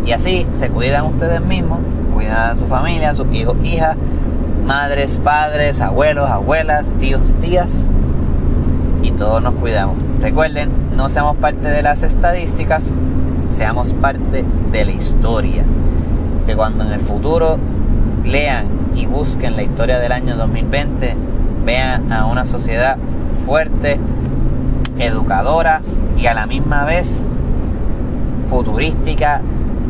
Y 0.06 0.14
así 0.14 0.48
se 0.54 0.70
cuidan 0.70 1.06
ustedes 1.06 1.42
mismos, 1.42 1.80
cuidan 2.14 2.52
a 2.52 2.56
su 2.56 2.66
familia, 2.68 3.10
a 3.10 3.16
sus 3.16 3.32
hijos, 3.34 3.58
hijas, 3.64 3.98
madres, 4.66 5.20
padres, 5.22 5.82
abuelos, 5.82 6.30
abuelas, 6.30 6.86
tíos, 7.00 7.36
tías. 7.42 7.88
Y 9.04 9.12
todos 9.12 9.42
nos 9.42 9.54
cuidamos. 9.56 9.98
Recuerden, 10.22 10.70
no 10.96 11.10
seamos 11.10 11.38
parte 11.38 11.68
de 11.68 11.84
las 11.84 12.04
estadísticas, 12.04 12.92
seamos 13.50 13.94
parte 13.94 14.46
de 14.72 14.86
la 14.86 14.92
historia. 14.92 15.64
Que 16.48 16.56
cuando 16.56 16.86
en 16.86 16.94
el 16.94 17.02
futuro 17.02 17.60
lean 18.24 18.68
y 18.96 19.06
busquen 19.06 19.56
la 19.58 19.64
historia 19.64 20.00
del 20.00 20.14
año 20.14 20.36
2020, 20.38 21.14
vean 21.66 22.12
a 22.12 22.26
una 22.26 22.46
sociedad 22.46 22.98
fuerte, 23.46 24.00
educadora 24.98 25.82
y 26.18 26.26
a 26.26 26.34
la 26.34 26.48
misma 26.48 26.86
vez 26.86 27.22
futurística 28.50 29.42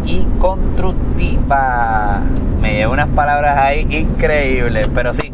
y 0.04 0.26
constructiva. 0.40 2.22
Me 2.60 2.74
llevo 2.74 2.94
unas 2.94 3.10
palabras 3.10 3.56
ahí 3.58 3.88
increíbles, 3.92 4.90
pero 4.96 5.14
sí, 5.14 5.32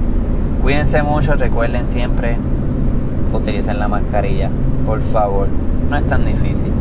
cuídense 0.62 1.04
mucho, 1.04 1.36
recuerden 1.36 1.88
siempre, 1.88 2.36
utilicen 3.32 3.80
la 3.80 3.88
mascarilla, 3.88 4.50
por 4.86 5.02
favor, 5.02 5.48
no 5.90 5.96
es 5.96 6.06
tan 6.06 6.26
difícil. 6.26 6.73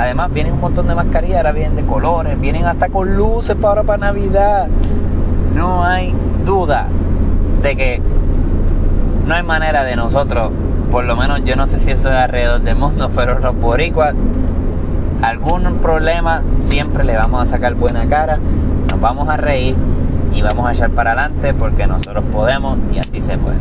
Además, 0.00 0.32
vienen 0.32 0.54
un 0.54 0.60
montón 0.62 0.88
de 0.88 0.94
mascarillas, 0.94 1.36
ahora 1.36 1.52
vienen 1.52 1.76
de 1.76 1.84
colores, 1.84 2.40
vienen 2.40 2.64
hasta 2.64 2.88
con 2.88 3.18
luces 3.18 3.54
para 3.54 3.68
ahora 3.68 3.82
para 3.82 3.98
Navidad. 3.98 4.66
No 5.54 5.84
hay 5.84 6.14
duda 6.46 6.86
de 7.62 7.76
que 7.76 8.00
no 9.26 9.34
hay 9.34 9.42
manera 9.42 9.84
de 9.84 9.96
nosotros, 9.96 10.52
por 10.90 11.04
lo 11.04 11.16
menos 11.16 11.44
yo 11.44 11.54
no 11.54 11.66
sé 11.66 11.78
si 11.78 11.90
eso 11.90 12.08
es 12.08 12.14
alrededor 12.14 12.62
del 12.62 12.76
mundo, 12.76 13.10
pero 13.14 13.40
los 13.40 13.54
boricuas, 13.54 14.14
algún 15.20 15.64
problema 15.82 16.40
siempre 16.66 17.04
le 17.04 17.14
vamos 17.16 17.42
a 17.42 17.46
sacar 17.46 17.74
buena 17.74 18.06
cara, 18.06 18.38
nos 18.88 18.98
vamos 19.02 19.28
a 19.28 19.36
reír 19.36 19.76
y 20.32 20.40
vamos 20.40 20.66
a 20.66 20.72
echar 20.72 20.88
para 20.92 21.12
adelante 21.12 21.52
porque 21.52 21.86
nosotros 21.86 22.24
podemos 22.32 22.78
y 22.94 23.00
así 23.00 23.20
se 23.20 23.36
puede. 23.36 23.58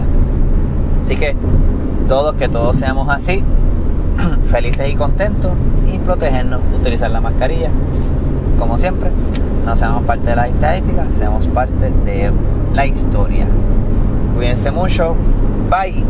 Así 1.03 1.17
que 1.17 1.35
todos, 2.07 2.35
que 2.35 2.47
todos 2.47 2.77
seamos 2.77 3.09
así, 3.09 3.43
felices 4.49 4.89
y 4.89 4.95
contentos 4.95 5.53
y 5.91 5.97
protegernos, 5.99 6.61
utilizar 6.79 7.11
la 7.11 7.21
mascarilla. 7.21 7.69
Como 8.57 8.77
siempre, 8.77 9.09
no 9.65 9.75
seamos 9.75 10.03
parte 10.03 10.29
de 10.29 10.35
la 10.35 10.47
estadística, 10.47 11.05
seamos 11.11 11.47
parte 11.47 11.91
de 12.05 12.31
la 12.73 12.85
historia. 12.85 13.47
Cuídense 14.35 14.71
mucho. 14.71 15.15
Bye. 15.69 16.05